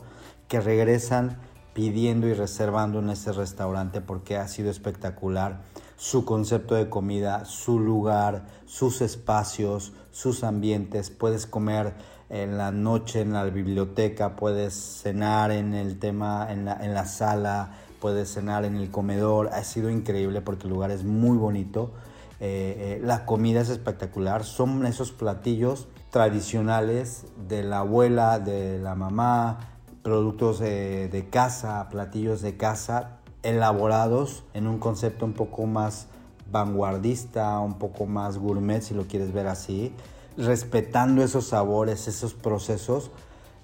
que 0.48 0.60
regresan 0.60 1.38
pidiendo 1.72 2.28
y 2.28 2.34
reservando 2.34 3.00
en 3.00 3.10
ese 3.10 3.32
restaurante 3.32 4.00
porque 4.00 4.36
ha 4.36 4.46
sido 4.46 4.70
espectacular 4.70 5.62
su 5.96 6.24
concepto 6.24 6.74
de 6.74 6.88
comida, 6.88 7.44
su 7.44 7.80
lugar, 7.80 8.46
sus 8.66 9.00
espacios, 9.00 9.92
sus 10.12 10.44
ambientes. 10.44 11.10
Puedes 11.10 11.46
comer 11.46 11.94
en 12.30 12.56
la 12.56 12.70
noche 12.70 13.20
en 13.20 13.32
la 13.32 13.44
biblioteca, 13.44 14.36
puedes 14.36 14.74
cenar 14.74 15.50
en 15.50 15.74
el 15.74 15.98
tema, 15.98 16.46
en 16.50 16.64
la, 16.64 16.76
en 16.76 16.94
la 16.94 17.06
sala, 17.06 17.72
puedes 18.04 18.34
cenar 18.34 18.66
en 18.66 18.76
el 18.76 18.90
comedor. 18.90 19.48
Ha 19.54 19.64
sido 19.64 19.88
increíble 19.88 20.42
porque 20.42 20.64
el 20.64 20.74
lugar 20.74 20.90
es 20.90 21.04
muy 21.04 21.38
bonito. 21.38 21.94
Eh, 22.38 22.98
eh, 22.98 23.00
la 23.02 23.24
comida 23.24 23.62
es 23.62 23.70
espectacular. 23.70 24.44
Son 24.44 24.84
esos 24.84 25.10
platillos 25.10 25.88
tradicionales 26.10 27.24
de 27.48 27.62
la 27.62 27.78
abuela, 27.78 28.40
de 28.40 28.78
la 28.78 28.94
mamá, 28.94 29.70
productos 30.02 30.58
de 30.58 31.28
casa, 31.30 31.88
platillos 31.88 32.42
de 32.42 32.58
casa, 32.58 33.20
elaborados 33.42 34.44
en 34.52 34.66
un 34.66 34.78
concepto 34.78 35.24
un 35.24 35.32
poco 35.32 35.64
más 35.64 36.08
vanguardista, 36.52 37.58
un 37.60 37.78
poco 37.78 38.04
más 38.04 38.36
gourmet, 38.36 38.82
si 38.82 38.92
lo 38.92 39.04
quieres 39.04 39.32
ver 39.32 39.46
así, 39.46 39.94
respetando 40.36 41.24
esos 41.24 41.46
sabores, 41.46 42.06
esos 42.06 42.34
procesos. 42.34 43.10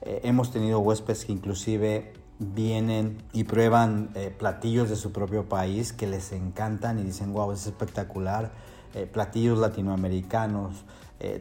Eh, 0.00 0.22
hemos 0.24 0.50
tenido 0.50 0.78
huéspedes 0.78 1.26
que 1.26 1.32
inclusive 1.32 2.14
vienen 2.40 3.22
y 3.32 3.44
prueban 3.44 4.10
eh, 4.16 4.34
platillos 4.36 4.88
de 4.88 4.96
su 4.96 5.12
propio 5.12 5.48
país 5.48 5.92
que 5.92 6.08
les 6.08 6.32
encantan 6.32 6.98
y 6.98 7.04
dicen, 7.04 7.32
wow, 7.32 7.52
es 7.52 7.66
espectacular. 7.66 8.50
Eh, 8.94 9.06
platillos 9.06 9.58
latinoamericanos. 9.58 10.84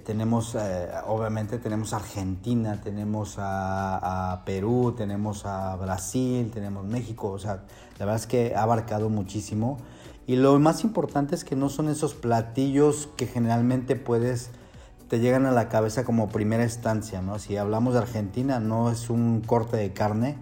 tenemos, 0.06 0.58
obviamente, 1.08 1.58
tenemos 1.58 1.94
Argentina, 1.94 2.82
tenemos 2.82 3.40
a, 3.40 4.34
a, 4.34 4.44
Perú, 4.44 4.94
tenemos 4.96 5.46
a 5.46 5.76
Brasil, 5.78 6.52
tenemos 6.54 6.86
México. 6.86 7.32
O 7.32 7.40
sea, 7.40 7.64
la 7.98 8.06
verdad 8.06 8.22
es 8.22 8.28
que 8.28 8.54
ha 8.56 8.64
abarcado 8.64 9.10
muchísimo. 9.10 9.78
Y 10.30 10.36
lo 10.36 10.60
más 10.60 10.84
importante 10.84 11.34
es 11.34 11.44
que 11.44 11.56
no 11.56 11.70
son 11.70 11.90
esos 11.90 12.14
platillos 12.14 13.10
que 13.18 13.26
generalmente 13.26 13.96
puedes, 13.96 14.52
te 15.08 15.20
llegan 15.20 15.48
a 15.48 15.52
la 15.52 15.70
cabeza 15.70 16.04
como 16.04 16.30
primera 16.30 16.62
instancia, 16.62 17.24
¿no? 17.24 17.40
Si 17.40 17.58
hablamos 17.58 17.96
de 17.96 18.02
Argentina, 18.02 18.60
no 18.60 18.92
es 18.92 19.10
un 19.10 19.42
corte 19.42 19.76
de 19.78 19.92
carne, 19.92 20.38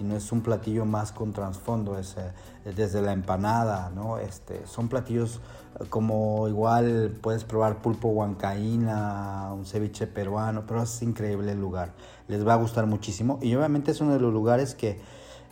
sino 0.00 0.16
es 0.16 0.32
un 0.32 0.40
platillo 0.40 0.86
más 0.86 1.12
con 1.12 1.34
trasfondo, 1.34 1.98
es 1.98 2.16
eh, 2.16 2.72
desde 2.74 3.02
la 3.02 3.12
empanada, 3.12 3.92
¿no? 3.94 4.16
Este, 4.16 4.66
son 4.66 4.88
platillos 4.88 5.42
eh, 5.78 5.84
como 5.90 6.48
igual 6.48 7.18
puedes 7.20 7.44
probar 7.44 7.82
pulpo 7.82 8.08
huancaína, 8.08 9.52
un 9.52 9.66
ceviche 9.66 10.06
peruano, 10.06 10.64
pero 10.66 10.84
es 10.84 11.02
increíble 11.02 11.52
el 11.52 11.60
lugar, 11.60 11.92
les 12.28 12.46
va 12.48 12.54
a 12.54 12.56
gustar 12.56 12.86
muchísimo 12.86 13.38
y 13.42 13.54
obviamente 13.54 13.90
es 13.90 14.00
uno 14.00 14.14
de 14.14 14.20
los 14.20 14.32
lugares 14.32 14.74
que 14.74 14.98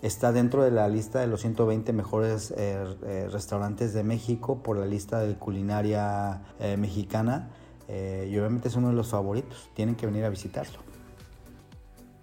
está 0.00 0.32
dentro 0.32 0.62
de 0.62 0.70
la 0.70 0.88
lista 0.88 1.20
de 1.20 1.26
los 1.26 1.42
120 1.42 1.92
mejores 1.92 2.54
eh, 2.56 3.28
restaurantes 3.30 3.92
de 3.92 4.02
México 4.02 4.62
por 4.62 4.78
la 4.78 4.86
lista 4.86 5.18
de 5.18 5.34
culinaria 5.34 6.40
mexicana 6.78 7.50
y 7.88 8.38
obviamente 8.38 8.68
es 8.68 8.76
uno 8.76 8.88
de 8.88 8.94
los 8.94 9.08
favoritos. 9.08 9.70
Tienen 9.74 9.96
que 9.96 10.06
venir 10.06 10.24
a 10.24 10.28
visitarlo. 10.28 10.87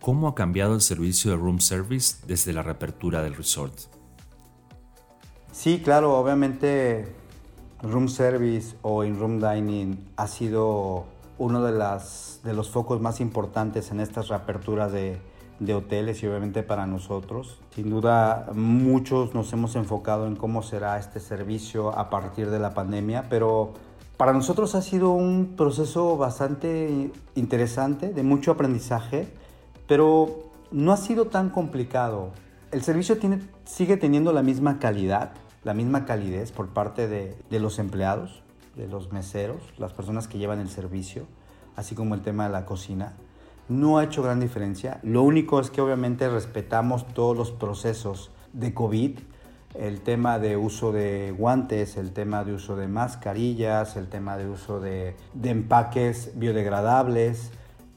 ¿Cómo 0.06 0.28
ha 0.28 0.36
cambiado 0.36 0.76
el 0.76 0.82
servicio 0.82 1.32
de 1.32 1.38
room 1.38 1.60
service 1.60 2.18
desde 2.28 2.54
la 2.54 2.62
reapertura 2.62 3.24
del 3.24 3.34
resort? 3.34 3.74
Sí, 5.52 5.82
claro, 5.84 6.16
obviamente 6.20 7.12
room 7.82 8.08
service 8.08 8.76
o 8.84 9.04
in-room 9.04 9.40
dining 9.40 9.98
ha 10.16 10.28
sido 10.28 11.06
uno 11.40 11.64
de, 11.64 11.72
las, 11.72 12.40
de 12.44 12.54
los 12.54 12.70
focos 12.70 13.02
más 13.02 13.20
importantes 13.20 13.90
en 13.90 14.00
estas 14.00 14.28
reaperturas 14.28 14.92
de, 14.92 15.18
de 15.60 15.74
hoteles 15.74 16.22
y 16.22 16.28
obviamente 16.28 16.62
para 16.62 16.86
nosotros. 16.86 17.58
Sin 17.74 17.90
duda 17.90 18.52
muchos 18.54 19.34
nos 19.34 19.52
hemos 19.54 19.76
enfocado 19.76 20.28
en 20.28 20.36
cómo 20.36 20.62
será 20.62 21.00
este 21.00 21.20
servicio 21.20 21.98
a 21.98 22.12
partir 22.12 22.52
de 22.52 22.60
la 22.60 22.76
pandemia, 22.76 23.26
pero 23.28 23.74
para 24.18 24.34
nosotros 24.34 24.76
ha 24.76 24.84
sido 24.84 25.14
un 25.14 25.56
proceso 25.58 26.16
bastante 26.16 27.10
interesante, 27.34 28.14
de 28.14 28.22
mucho 28.22 28.52
aprendizaje, 28.52 29.28
pero 29.88 30.52
no 30.72 30.92
ha 30.92 30.98
sido 30.98 31.26
tan 31.26 31.50
complicado. 31.50 32.32
El 32.72 32.84
servicio 32.84 33.18
tiene, 33.18 33.40
sigue 33.66 33.98
teniendo 33.98 34.34
la 34.34 34.44
misma 34.44 34.80
calidad, 34.80 35.32
la 35.64 35.74
misma 35.74 36.06
calidez 36.06 36.52
por 36.52 36.70
parte 36.70 37.08
de, 37.08 37.36
de 37.50 37.60
los 37.60 37.80
empleados, 37.80 38.44
de 38.76 38.88
los 38.88 39.12
meseros, 39.12 39.62
las 39.78 39.94
personas 39.94 40.28
que 40.28 40.38
llevan 40.38 40.60
el 40.60 40.70
servicio, 40.70 41.26
así 41.76 41.96
como 41.96 42.16
el 42.16 42.22
tema 42.22 42.46
de 42.46 42.52
la 42.52 42.66
cocina 42.66 43.14
no 43.68 43.98
ha 43.98 44.04
hecho 44.04 44.22
gran 44.22 44.40
diferencia. 44.40 45.00
Lo 45.04 45.24
único 45.24 45.60
es 45.60 45.70
que 45.70 45.82
obviamente 45.82 46.30
respetamos 46.30 47.08
todos 47.14 47.36
los 47.36 47.52
procesos 47.52 48.32
de 48.54 48.74
COVID, 48.74 49.20
el 49.74 50.02
tema 50.02 50.40
de 50.40 50.56
uso 50.56 50.92
de 50.92 51.34
guantes, 51.38 51.98
el 51.98 52.12
tema 52.12 52.44
de 52.44 52.54
uso 52.54 52.76
de 52.76 52.88
mascarillas, 52.88 53.98
el 53.98 54.08
tema 54.08 54.38
de 54.38 54.48
uso 54.48 54.80
de, 54.80 55.16
empaques 55.44 56.32
biodegradables. 56.36 57.52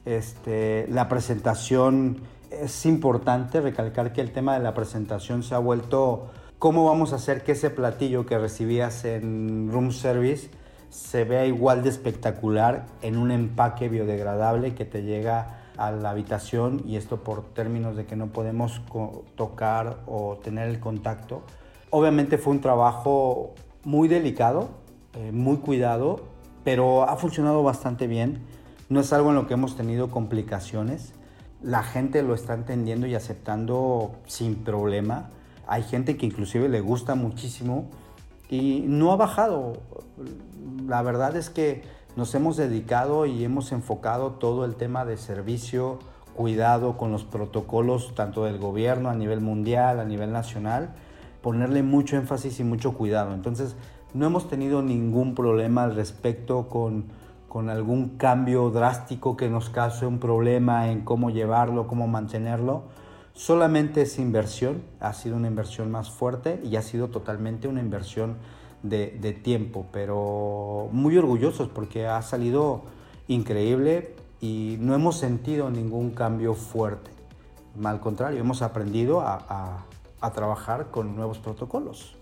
Este, 0.09 0.87
la 0.89 1.07
presentación 1.07 2.21
es 2.49 2.87
importante 2.87 3.61
recalcar 3.61 4.11
que 4.11 4.21
el 4.21 4.31
tema 4.31 4.55
de 4.55 4.59
la 4.59 4.73
presentación 4.73 5.43
se 5.43 5.53
ha 5.53 5.59
vuelto 5.59 6.31
cómo 6.57 6.83
vamos 6.85 7.13
a 7.13 7.17
hacer 7.17 7.43
que 7.43 7.51
ese 7.51 7.69
platillo 7.69 8.25
que 8.25 8.39
recibías 8.39 9.05
en 9.05 9.69
room 9.71 9.91
service 9.91 10.49
se 10.89 11.25
vea 11.25 11.45
igual 11.45 11.83
de 11.83 11.89
espectacular 11.89 12.87
en 13.03 13.17
un 13.17 13.29
empaque 13.29 13.87
biodegradable 13.87 14.73
que 14.73 14.83
te 14.83 15.03
llega 15.03 15.59
a 15.77 15.91
la 15.91 16.09
habitación 16.09 16.81
y 16.87 16.95
esto 16.95 17.23
por 17.23 17.43
términos 17.53 17.95
de 17.95 18.07
que 18.07 18.15
no 18.15 18.29
podemos 18.29 18.81
tocar 19.35 19.99
o 20.07 20.37
tener 20.37 20.69
el 20.69 20.79
contacto. 20.79 21.43
Obviamente 21.91 22.39
fue 22.39 22.53
un 22.53 22.61
trabajo 22.61 23.53
muy 23.83 24.07
delicado, 24.07 24.69
eh, 25.13 25.31
muy 25.31 25.57
cuidado, 25.57 26.21
pero 26.63 27.03
ha 27.03 27.15
funcionado 27.15 27.61
bastante 27.61 28.07
bien. 28.07 28.48
No 28.89 28.99
es 28.99 29.13
algo 29.13 29.29
en 29.29 29.35
lo 29.35 29.45
que 29.45 29.53
hemos 29.53 29.75
tenido 29.75 30.09
complicaciones. 30.09 31.13
La 31.61 31.83
gente 31.83 32.23
lo 32.23 32.33
está 32.33 32.55
entendiendo 32.55 33.05
y 33.05 33.13
aceptando 33.13 34.15
sin 34.25 34.55
problema. 34.55 35.29
Hay 35.67 35.83
gente 35.83 36.17
que 36.17 36.25
inclusive 36.25 36.69
le 36.69 36.81
gusta 36.81 37.13
muchísimo 37.13 37.87
y 38.49 38.83
no 38.87 39.11
ha 39.11 39.15
bajado. 39.15 39.73
La 40.87 41.03
verdad 41.03 41.35
es 41.35 41.51
que 41.51 41.83
nos 42.15 42.33
hemos 42.33 42.57
dedicado 42.57 43.27
y 43.27 43.43
hemos 43.43 43.71
enfocado 43.71 44.31
todo 44.31 44.65
el 44.65 44.73
tema 44.73 45.05
de 45.05 45.17
servicio, 45.17 45.99
cuidado 46.35 46.97
con 46.97 47.11
los 47.11 47.23
protocolos 47.23 48.15
tanto 48.15 48.45
del 48.45 48.57
gobierno 48.57 49.09
a 49.09 49.13
nivel 49.13 49.39
mundial, 49.39 49.99
a 49.99 50.05
nivel 50.05 50.31
nacional, 50.31 50.95
ponerle 51.43 51.83
mucho 51.83 52.17
énfasis 52.17 52.59
y 52.59 52.63
mucho 52.63 52.95
cuidado. 52.95 53.35
Entonces, 53.35 53.75
no 54.15 54.25
hemos 54.25 54.49
tenido 54.49 54.81
ningún 54.81 55.35
problema 55.35 55.83
al 55.83 55.95
respecto 55.95 56.67
con, 56.69 57.05
con 57.49 57.69
algún 57.69 58.17
cambio 58.17 58.69
drástico 58.69 59.35
que 59.35 59.49
nos 59.49 59.69
cause 59.69 60.05
un 60.05 60.19
problema 60.19 60.91
en 60.91 61.01
cómo 61.01 61.31
llevarlo, 61.31 61.87
cómo 61.87 62.07
mantenerlo. 62.07 62.83
Solamente 63.33 64.03
es 64.03 64.19
inversión, 64.19 64.83
ha 64.99 65.13
sido 65.13 65.35
una 65.35 65.47
inversión 65.47 65.89
más 65.89 66.11
fuerte 66.11 66.61
y 66.63 66.75
ha 66.75 66.81
sido 66.83 67.09
totalmente 67.09 67.67
una 67.67 67.81
inversión 67.81 68.37
de, 68.83 69.39
tiempo, 69.43 69.87
pero 69.91 70.89
muy 70.91 71.17
orgullosos 71.17 71.67
porque 71.67 72.05
ha 72.07 72.21
salido 72.21 72.83
increíble 73.27 74.15
y 74.39 74.77
no 74.79 74.93
hemos 74.93 75.17
sentido 75.17 75.69
ningún 75.69 76.11
cambio 76.11 76.53
fuerte. 76.53 77.11
Al 77.83 77.99
contrario, 77.99 78.39
hemos 78.39 78.61
aprendido 78.61 79.21
a 79.21 80.31
trabajar 80.33 80.91
con 80.91 81.15
nuevos 81.15 81.39
protocolos. 81.39 82.18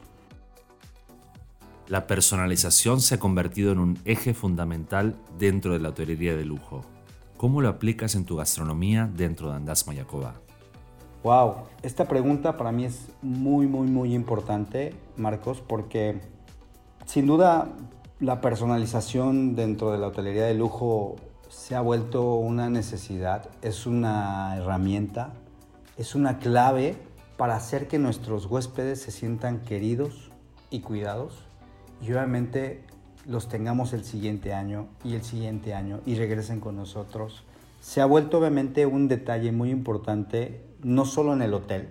La 1.88 2.06
personalización 2.06 3.00
se 3.00 3.15
ha 3.15 3.17
convertido 3.17 3.71
en 3.71 3.80
un 3.80 4.00
eje 4.04 4.34
fundamental 4.34 5.15
dentro 5.39 5.71
de 5.71 5.80
la 5.80 5.89
hotelería 5.89 6.36
de 6.36 6.43
lujo. 6.43 6.82
¿Cómo 7.38 7.62
lo 7.62 7.69
aplicas 7.69 8.15
en 8.15 8.26
tu 8.26 8.36
gastronomía 8.36 9.10
dentro 9.15 9.50
de 9.50 9.56
Andás 9.56 9.88
Mayacoba? 9.88 10.34
Wow, 11.23 11.63
esta 11.84 12.06
pregunta 12.06 12.58
para 12.58 12.73
mí 12.73 12.84
es 12.84 13.08
muy, 13.21 13.67
muy, 13.67 13.88
muy 13.88 14.13
importante, 14.13 14.95
Marcos, 15.15 15.63
porque 15.65 16.19
sin 17.06 17.26
duda, 17.26 17.69
la 18.19 18.41
personalización 18.41 19.56
dentro 19.56 19.93
de 19.93 19.97
la 19.97 20.08
hotelería 20.08 20.43
de 20.43 20.56
lujo 20.56 21.15
se 21.47 21.73
ha 21.73 21.80
vuelto 21.80 22.34
una 22.34 22.69
necesidad, 22.69 23.50
es 23.62 23.86
una 23.86 24.58
herramienta, 24.58 25.32
es 25.95 26.15
una 26.15 26.38
clave 26.39 26.97
para 27.38 27.56
hacer 27.56 27.88
que 27.88 27.97
nuestros 27.97 28.45
huéspedes 28.47 29.02
se 29.02 29.12
sientan 29.12 29.62
queridos 29.62 30.32
y 30.69 30.82
cuidados 30.82 31.47
y 32.02 32.12
obviamente 32.12 32.84
los 33.26 33.50
tengamos 33.50 33.94
el 33.94 34.04
siguiente 34.04 34.54
año 34.54 34.88
y 35.04 35.16
el 35.16 35.24
siguiente 35.24 35.74
año 35.74 36.00
y 36.06 36.16
regresen 36.16 36.60
con 36.60 36.76
nosotros. 36.76 37.44
Se 37.82 38.02
ha 38.02 38.06
vuelto 38.06 38.40
obviamente 38.40 38.86
un 38.86 39.08
detalle 39.08 39.52
muy 39.52 39.70
importante, 39.70 40.62
no 40.84 41.06
solo 41.06 41.34
en 41.34 41.42
el 41.42 41.54
hotel, 41.54 41.90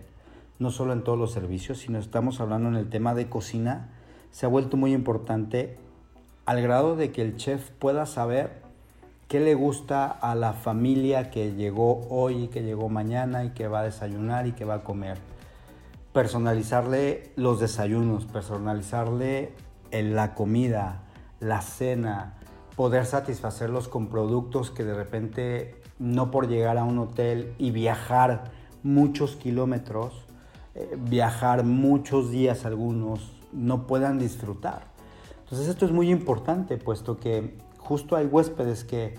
no 0.59 0.71
solo 0.71 0.93
en 0.93 1.05
todos 1.05 1.19
los 1.19 1.33
servicios, 1.33 1.79
sino 1.79 1.99
estamos 1.99 2.41
hablando 2.41 2.69
en 2.69 2.77
el 2.77 2.89
tema 2.89 3.15
de 3.15 3.29
cocina 3.29 3.91
se 4.37 4.45
ha 4.45 4.51
vuelto 4.51 4.77
muy 4.77 4.93
importante 4.93 5.79
al 6.45 6.61
grado 6.61 6.95
de 6.95 7.11
que 7.11 7.23
el 7.23 7.39
chef 7.39 7.71
pueda 7.71 8.05
saber 8.05 8.61
qué 9.29 9.41
le 9.41 9.55
gusta 9.55 10.07
a 10.09 10.35
la 10.35 10.53
familia 10.53 11.31
que 11.31 11.55
llegó 11.55 12.07
hoy, 12.11 12.49
que 12.49 12.63
llegó 12.63 12.91
mañana 12.91 13.45
y 13.45 13.51
que 13.53 13.67
va 13.67 13.81
a 13.81 13.85
desayunar 13.85 14.47
y 14.47 14.53
que 14.53 14.67
va 14.67 14.75
a 14.75 14.85
comer. 14.85 15.17
Personalizarle 16.13 17.33
los 17.37 17.61
desayunos, 17.61 18.27
personalizarle 18.27 19.53
la 20.03 20.35
comida, 20.35 21.03
la 21.41 21.61
cena, 21.63 22.35
poder 22.77 23.07
satisfacerlos 23.07 23.89
con 23.89 24.09
productos 24.09 24.71
que 24.71 24.85
de 24.85 24.95
repente 24.95 25.75
no 25.99 26.31
por 26.31 26.49
llegar 26.49 26.79
a 26.79 26.85
un 26.85 26.99
hotel 26.99 27.55
y 27.59 27.71
viajar 27.71 28.51
muchos 28.83 29.37
kilómetros, 29.37 30.27
eh, 30.75 30.97
viajar 30.99 31.65
muchos 31.65 32.31
días 32.31 32.65
algunos, 32.67 33.33
no 33.53 33.87
puedan 33.87 34.19
disfrutar. 34.19 34.83
Entonces 35.45 35.69
esto 35.69 35.87
es 35.87 35.93
muy 35.93 36.11
importante, 36.11 36.77
puesto 36.77 37.17
que 37.17 37.57
justo 37.79 38.17
hay 38.17 38.27
huéspedes 38.27 38.85
que, 38.85 39.15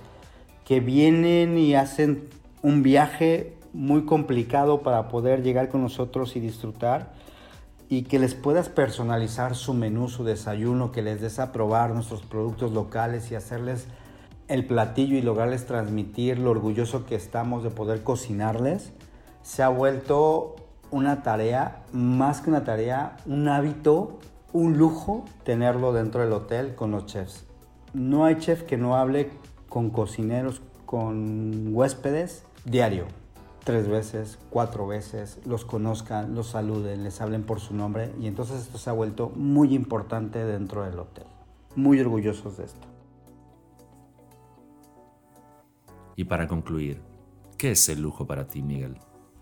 que 0.66 0.80
vienen 0.80 1.58
y 1.58 1.74
hacen 1.74 2.30
un 2.62 2.84
viaje 2.84 3.58
muy 3.74 4.06
complicado 4.06 4.82
para 4.82 5.08
poder 5.08 5.42
llegar 5.42 5.70
con 5.70 5.82
nosotros 5.82 6.36
y 6.36 6.40
disfrutar 6.40 7.14
y 7.90 8.04
que 8.04 8.20
les 8.20 8.36
puedas 8.36 8.70
personalizar 8.70 9.56
su 9.56 9.74
menú, 9.74 10.10
su 10.10 10.24
desayuno, 10.24 10.92
que 10.92 11.02
les 11.02 11.22
des 11.22 11.40
a 11.40 11.52
probar 11.52 11.94
nuestros 11.94 12.22
productos 12.22 12.74
locales 12.74 13.32
y 13.32 13.36
hacerles 13.36 13.88
el 14.48 14.66
platillo 14.66 15.18
y 15.18 15.22
lograrles 15.22 15.66
transmitir 15.66 16.40
lo 16.40 16.52
orgulloso 16.52 17.06
que 17.06 17.16
estamos 17.16 17.64
de 17.64 17.70
poder 17.70 18.04
cocinarles, 18.04 18.92
se 19.42 19.64
ha 19.64 19.70
vuelto 19.70 20.56
una 20.92 21.24
tarea, 21.24 21.84
más 21.92 22.42
que 22.42 22.50
una 22.50 22.64
tarea, 22.64 23.18
un 23.26 23.48
hábito, 23.48 24.20
un 24.54 24.78
lujo 24.78 25.26
tenerlo 25.44 25.94
dentro 25.94 26.22
del 26.22 26.34
hotel 26.34 26.76
con 26.76 26.92
los 26.92 27.06
chefs. 27.06 27.46
No 27.94 28.26
hay 28.26 28.38
chef 28.38 28.64
que 28.64 28.78
no 28.78 28.96
hable 28.96 29.32
con 29.70 29.90
cocineros, 29.90 30.62
con 30.86 31.74
huéspedes 31.74 32.44
diario 32.66 33.06
tres 33.68 33.90
veces, 33.90 34.40
cuatro 34.50 34.88
veces, 34.88 35.42
los 35.46 35.66
conozcan, 35.66 36.34
los 36.34 36.52
saluden, 36.52 37.04
les 37.04 37.20
hablen 37.20 37.44
por 37.44 37.60
su 37.60 37.74
nombre 37.74 38.14
y 38.18 38.28
entonces 38.28 38.62
esto 38.62 38.78
se 38.78 38.90
ha 38.90 38.94
vuelto 38.94 39.30
muy 39.36 39.76
importante 39.76 40.46
dentro 40.46 40.86
del 40.86 40.98
hotel. 40.98 41.26
Muy 41.76 42.00
orgullosos 42.00 42.56
de 42.56 42.64
esto. 42.64 42.88
Y 46.16 46.24
para 46.24 46.48
concluir, 46.48 47.02
¿qué 47.58 47.72
es 47.72 47.90
el 47.90 48.02
lujo 48.02 48.26
para 48.26 48.48
ti, 48.48 48.62
Miguel? 48.62 49.00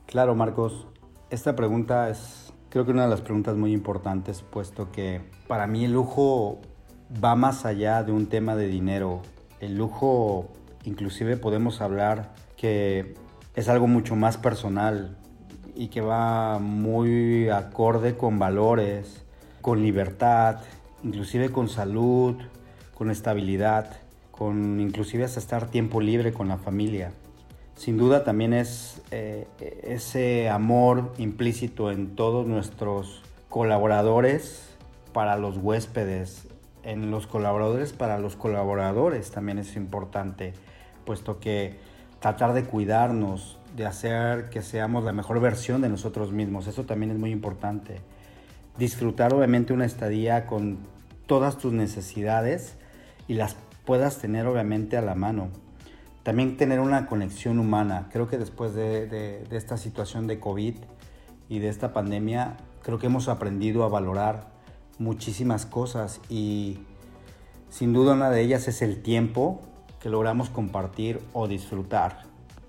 Claro, 0.07 0.33
Marcos, 0.33 0.87
esta 1.29 1.55
pregunta 1.55 2.09
es 2.09 2.51
creo 2.69 2.83
que 2.83 2.93
una 2.93 3.03
de 3.03 3.09
las 3.09 3.21
preguntas 3.21 3.55
muy 3.55 3.73
importantes, 3.73 4.41
puesto 4.41 4.91
que 4.91 5.21
para 5.47 5.67
mí 5.67 5.85
el 5.85 5.93
lujo 5.93 6.61
va 7.23 7.35
más 7.35 7.63
allá 7.63 8.01
de 8.01 8.11
un 8.11 8.25
tema 8.25 8.55
de 8.55 8.65
dinero. 8.65 9.21
El 9.59 9.77
lujo, 9.77 10.47
inclusive 10.83 11.37
podemos 11.37 11.79
hablar 11.79 12.33
que 12.57 13.23
es 13.55 13.69
algo 13.69 13.87
mucho 13.87 14.15
más 14.15 14.37
personal 14.37 15.15
y 15.75 15.87
que 15.87 16.01
va 16.01 16.59
muy 16.59 17.49
acorde 17.49 18.15
con 18.15 18.39
valores, 18.39 19.23
con 19.61 19.81
libertad, 19.81 20.59
inclusive 21.03 21.51
con 21.51 21.69
salud, 21.69 22.35
con 22.93 23.11
estabilidad, 23.11 23.97
con 24.31 24.79
inclusive 24.79 25.23
hasta 25.23 25.39
estar 25.39 25.67
tiempo 25.67 26.01
libre 26.01 26.33
con 26.33 26.47
la 26.47 26.57
familia. 26.57 27.11
Sin 27.75 27.97
duda 27.97 28.23
también 28.23 28.53
es 28.53 29.01
eh, 29.11 29.47
ese 29.83 30.49
amor 30.49 31.13
implícito 31.17 31.91
en 31.91 32.15
todos 32.15 32.47
nuestros 32.47 33.21
colaboradores 33.49 34.69
para 35.13 35.37
los 35.37 35.57
huéspedes, 35.57 36.47
en 36.83 37.11
los 37.11 37.27
colaboradores 37.27 37.93
para 37.93 38.19
los 38.19 38.35
colaboradores 38.35 39.31
también 39.31 39.57
es 39.57 39.75
importante, 39.75 40.53
puesto 41.05 41.39
que 41.39 41.75
tratar 42.25 42.53
de 42.53 42.63
cuidarnos, 42.63 43.59
de 43.75 43.85
hacer 43.85 44.49
que 44.49 44.63
seamos 44.63 45.03
la 45.03 45.11
mejor 45.11 45.39
versión 45.39 45.81
de 45.83 45.89
nosotros 45.89 46.31
mismos. 46.31 46.65
Eso 46.65 46.83
también 46.83 47.11
es 47.11 47.19
muy 47.19 47.29
importante. 47.29 48.01
Disfrutar 48.79 49.31
obviamente 49.31 49.73
una 49.73 49.85
estadía 49.85 50.47
con 50.47 50.79
todas 51.27 51.59
tus 51.59 51.71
necesidades 51.71 52.77
y 53.27 53.35
las 53.35 53.55
puedas 53.85 54.17
tener 54.17 54.47
obviamente 54.47 54.97
a 54.97 55.03
la 55.03 55.13
mano. 55.13 55.49
También 56.23 56.57
tener 56.57 56.79
una 56.79 57.05
conexión 57.05 57.59
humana. 57.59 58.09
Creo 58.11 58.27
que 58.27 58.39
después 58.39 58.73
de, 58.73 59.05
de 59.05 59.45
esta 59.55 59.77
situación 59.77 60.25
de 60.25 60.39
COVID 60.39 60.77
y 61.47 61.59
de 61.59 61.69
esta 61.69 61.93
pandemia, 61.93 62.57
creo 62.81 62.97
que 62.97 63.05
hemos 63.05 63.27
aprendido 63.27 63.83
a 63.83 63.89
valorar 63.89 64.47
muchísimas 64.97 65.67
cosas 65.67 66.21
y 66.27 66.79
sin 67.69 67.93
duda 67.93 68.13
una 68.13 68.31
de 68.31 68.41
ellas 68.41 68.67
es 68.67 68.81
el 68.81 69.03
tiempo 69.03 69.61
que 70.05 70.11
logramos 70.11 70.51
compartir 70.51 71.19
o 71.33 71.47
disfrutar. 71.47 72.25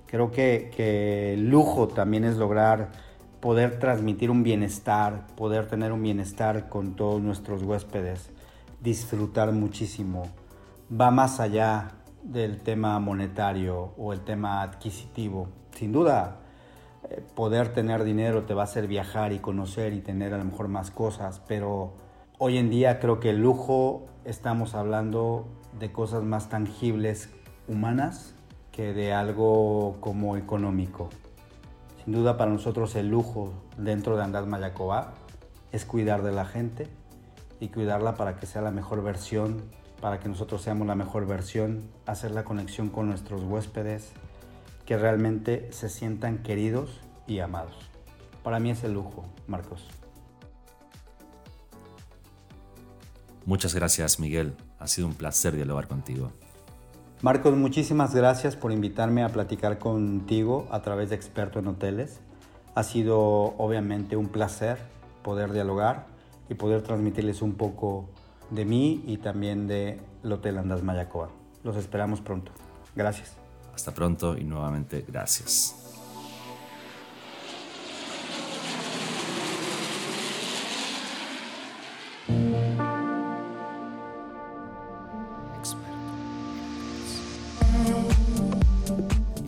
Creo 0.06 0.30
que, 0.30 1.34
el 1.34 1.50
lujo 1.50 1.86
también 1.86 2.24
es 2.24 2.38
lograr 2.38 2.92
poder 3.40 3.78
transmitir 3.78 4.30
un 4.30 4.42
bienestar, 4.42 5.26
poder 5.36 5.66
tener 5.66 5.92
un 5.92 6.02
bienestar 6.02 6.70
con 6.70 6.96
todos 6.96 7.20
nuestros 7.20 7.62
huéspedes, 7.62 8.30
disfrutar 8.80 9.52
muchísimo. 9.52 10.28
Va 10.90 11.10
más 11.10 11.38
allá 11.38 11.88
del 12.22 12.62
tema 12.62 12.98
monetario 13.00 13.92
o 13.98 14.14
el 14.14 14.20
tema 14.20 14.62
adquisitivo. 14.62 15.48
Sin 15.72 15.92
duda, 15.92 16.38
eh, 17.10 17.22
poder 17.34 17.68
tener 17.74 18.04
dinero 18.04 18.44
te 18.44 18.54
va 18.54 18.62
a 18.62 18.64
hacer 18.64 18.86
viajar 18.86 19.34
y 19.34 19.40
conocer 19.40 19.92
y 19.92 20.00
tener 20.00 20.32
a 20.32 20.38
lo 20.38 20.44
mejor 20.46 20.68
más 20.68 20.90
cosas, 20.90 21.42
pero 21.46 21.92
hoy 22.38 22.56
en 22.56 22.70
día 22.70 22.98
creo 22.98 23.20
que 23.20 23.28
el 23.28 23.42
lujo 23.42 24.06
estamos 24.24 24.74
hablando 24.74 25.48
de 25.78 25.92
cosas 25.92 26.22
más 26.22 26.48
tangibles, 26.48 27.30
humanas, 27.68 28.34
que 28.72 28.92
de 28.92 29.12
algo 29.12 29.96
como 30.00 30.36
económico. 30.36 31.08
Sin 32.04 32.14
duda 32.14 32.36
para 32.36 32.50
nosotros 32.50 32.94
el 32.94 33.08
lujo 33.08 33.52
dentro 33.76 34.16
de 34.16 34.24
Andás 34.24 34.46
Mayacoba 34.46 35.14
es 35.72 35.84
cuidar 35.84 36.22
de 36.22 36.32
la 36.32 36.44
gente 36.44 36.88
y 37.58 37.68
cuidarla 37.68 38.16
para 38.16 38.36
que 38.36 38.46
sea 38.46 38.62
la 38.62 38.70
mejor 38.70 39.02
versión, 39.02 39.62
para 40.00 40.20
que 40.20 40.28
nosotros 40.28 40.62
seamos 40.62 40.86
la 40.86 40.94
mejor 40.94 41.26
versión, 41.26 41.88
hacer 42.04 42.30
la 42.30 42.44
conexión 42.44 42.90
con 42.90 43.08
nuestros 43.08 43.42
huéspedes, 43.42 44.12
que 44.84 44.96
realmente 44.96 45.68
se 45.72 45.88
sientan 45.88 46.38
queridos 46.38 47.00
y 47.26 47.40
amados. 47.40 47.74
Para 48.42 48.60
mí 48.60 48.70
es 48.70 48.84
el 48.84 48.92
lujo, 48.92 49.24
Marcos. 49.48 49.88
Muchas 53.44 53.74
gracias, 53.74 54.20
Miguel. 54.20 54.56
Ha 54.78 54.86
sido 54.86 55.06
un 55.08 55.14
placer 55.14 55.54
dialogar 55.54 55.88
contigo. 55.88 56.32
Marcos, 57.22 57.56
muchísimas 57.56 58.14
gracias 58.14 58.56
por 58.56 58.72
invitarme 58.72 59.22
a 59.24 59.30
platicar 59.30 59.78
contigo 59.78 60.68
a 60.70 60.82
través 60.82 61.10
de 61.10 61.16
Experto 61.16 61.58
en 61.58 61.68
Hoteles. 61.68 62.20
Ha 62.74 62.82
sido 62.82 63.18
obviamente 63.56 64.16
un 64.16 64.28
placer 64.28 64.78
poder 65.22 65.52
dialogar 65.52 66.06
y 66.48 66.54
poder 66.54 66.82
transmitirles 66.82 67.40
un 67.40 67.54
poco 67.54 68.10
de 68.50 68.64
mí 68.64 69.02
y 69.06 69.16
también 69.16 69.66
del 69.66 69.98
Hotel 70.30 70.58
Andas 70.58 70.82
Mayacoa. 70.82 71.30
Los 71.64 71.76
esperamos 71.76 72.20
pronto. 72.20 72.52
Gracias. 72.94 73.32
Hasta 73.74 73.92
pronto 73.92 74.36
y 74.36 74.44
nuevamente 74.44 75.04
gracias. 75.08 75.85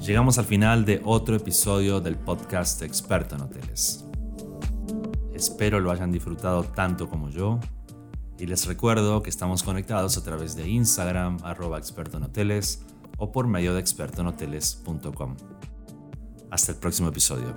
Llegamos 0.08 0.38
al 0.38 0.46
final 0.46 0.86
de 0.86 1.02
otro 1.04 1.36
episodio 1.36 2.00
del 2.00 2.16
podcast 2.16 2.80
Experto 2.80 3.34
en 3.34 3.42
Hoteles. 3.42 4.06
Espero 5.34 5.80
lo 5.80 5.90
hayan 5.90 6.10
disfrutado 6.10 6.64
tanto 6.64 7.10
como 7.10 7.28
yo 7.28 7.60
y 8.38 8.46
les 8.46 8.64
recuerdo 8.64 9.22
que 9.22 9.28
estamos 9.28 9.62
conectados 9.62 10.16
a 10.16 10.24
través 10.24 10.56
de 10.56 10.66
Instagram 10.66 11.36
arroba 11.42 11.78
o 13.18 13.32
por 13.32 13.48
medio 13.48 13.74
de 13.74 13.80
expertoenhoteles.com. 13.80 15.36
Hasta 16.50 16.72
el 16.72 16.78
próximo 16.78 17.10
episodio. 17.10 17.54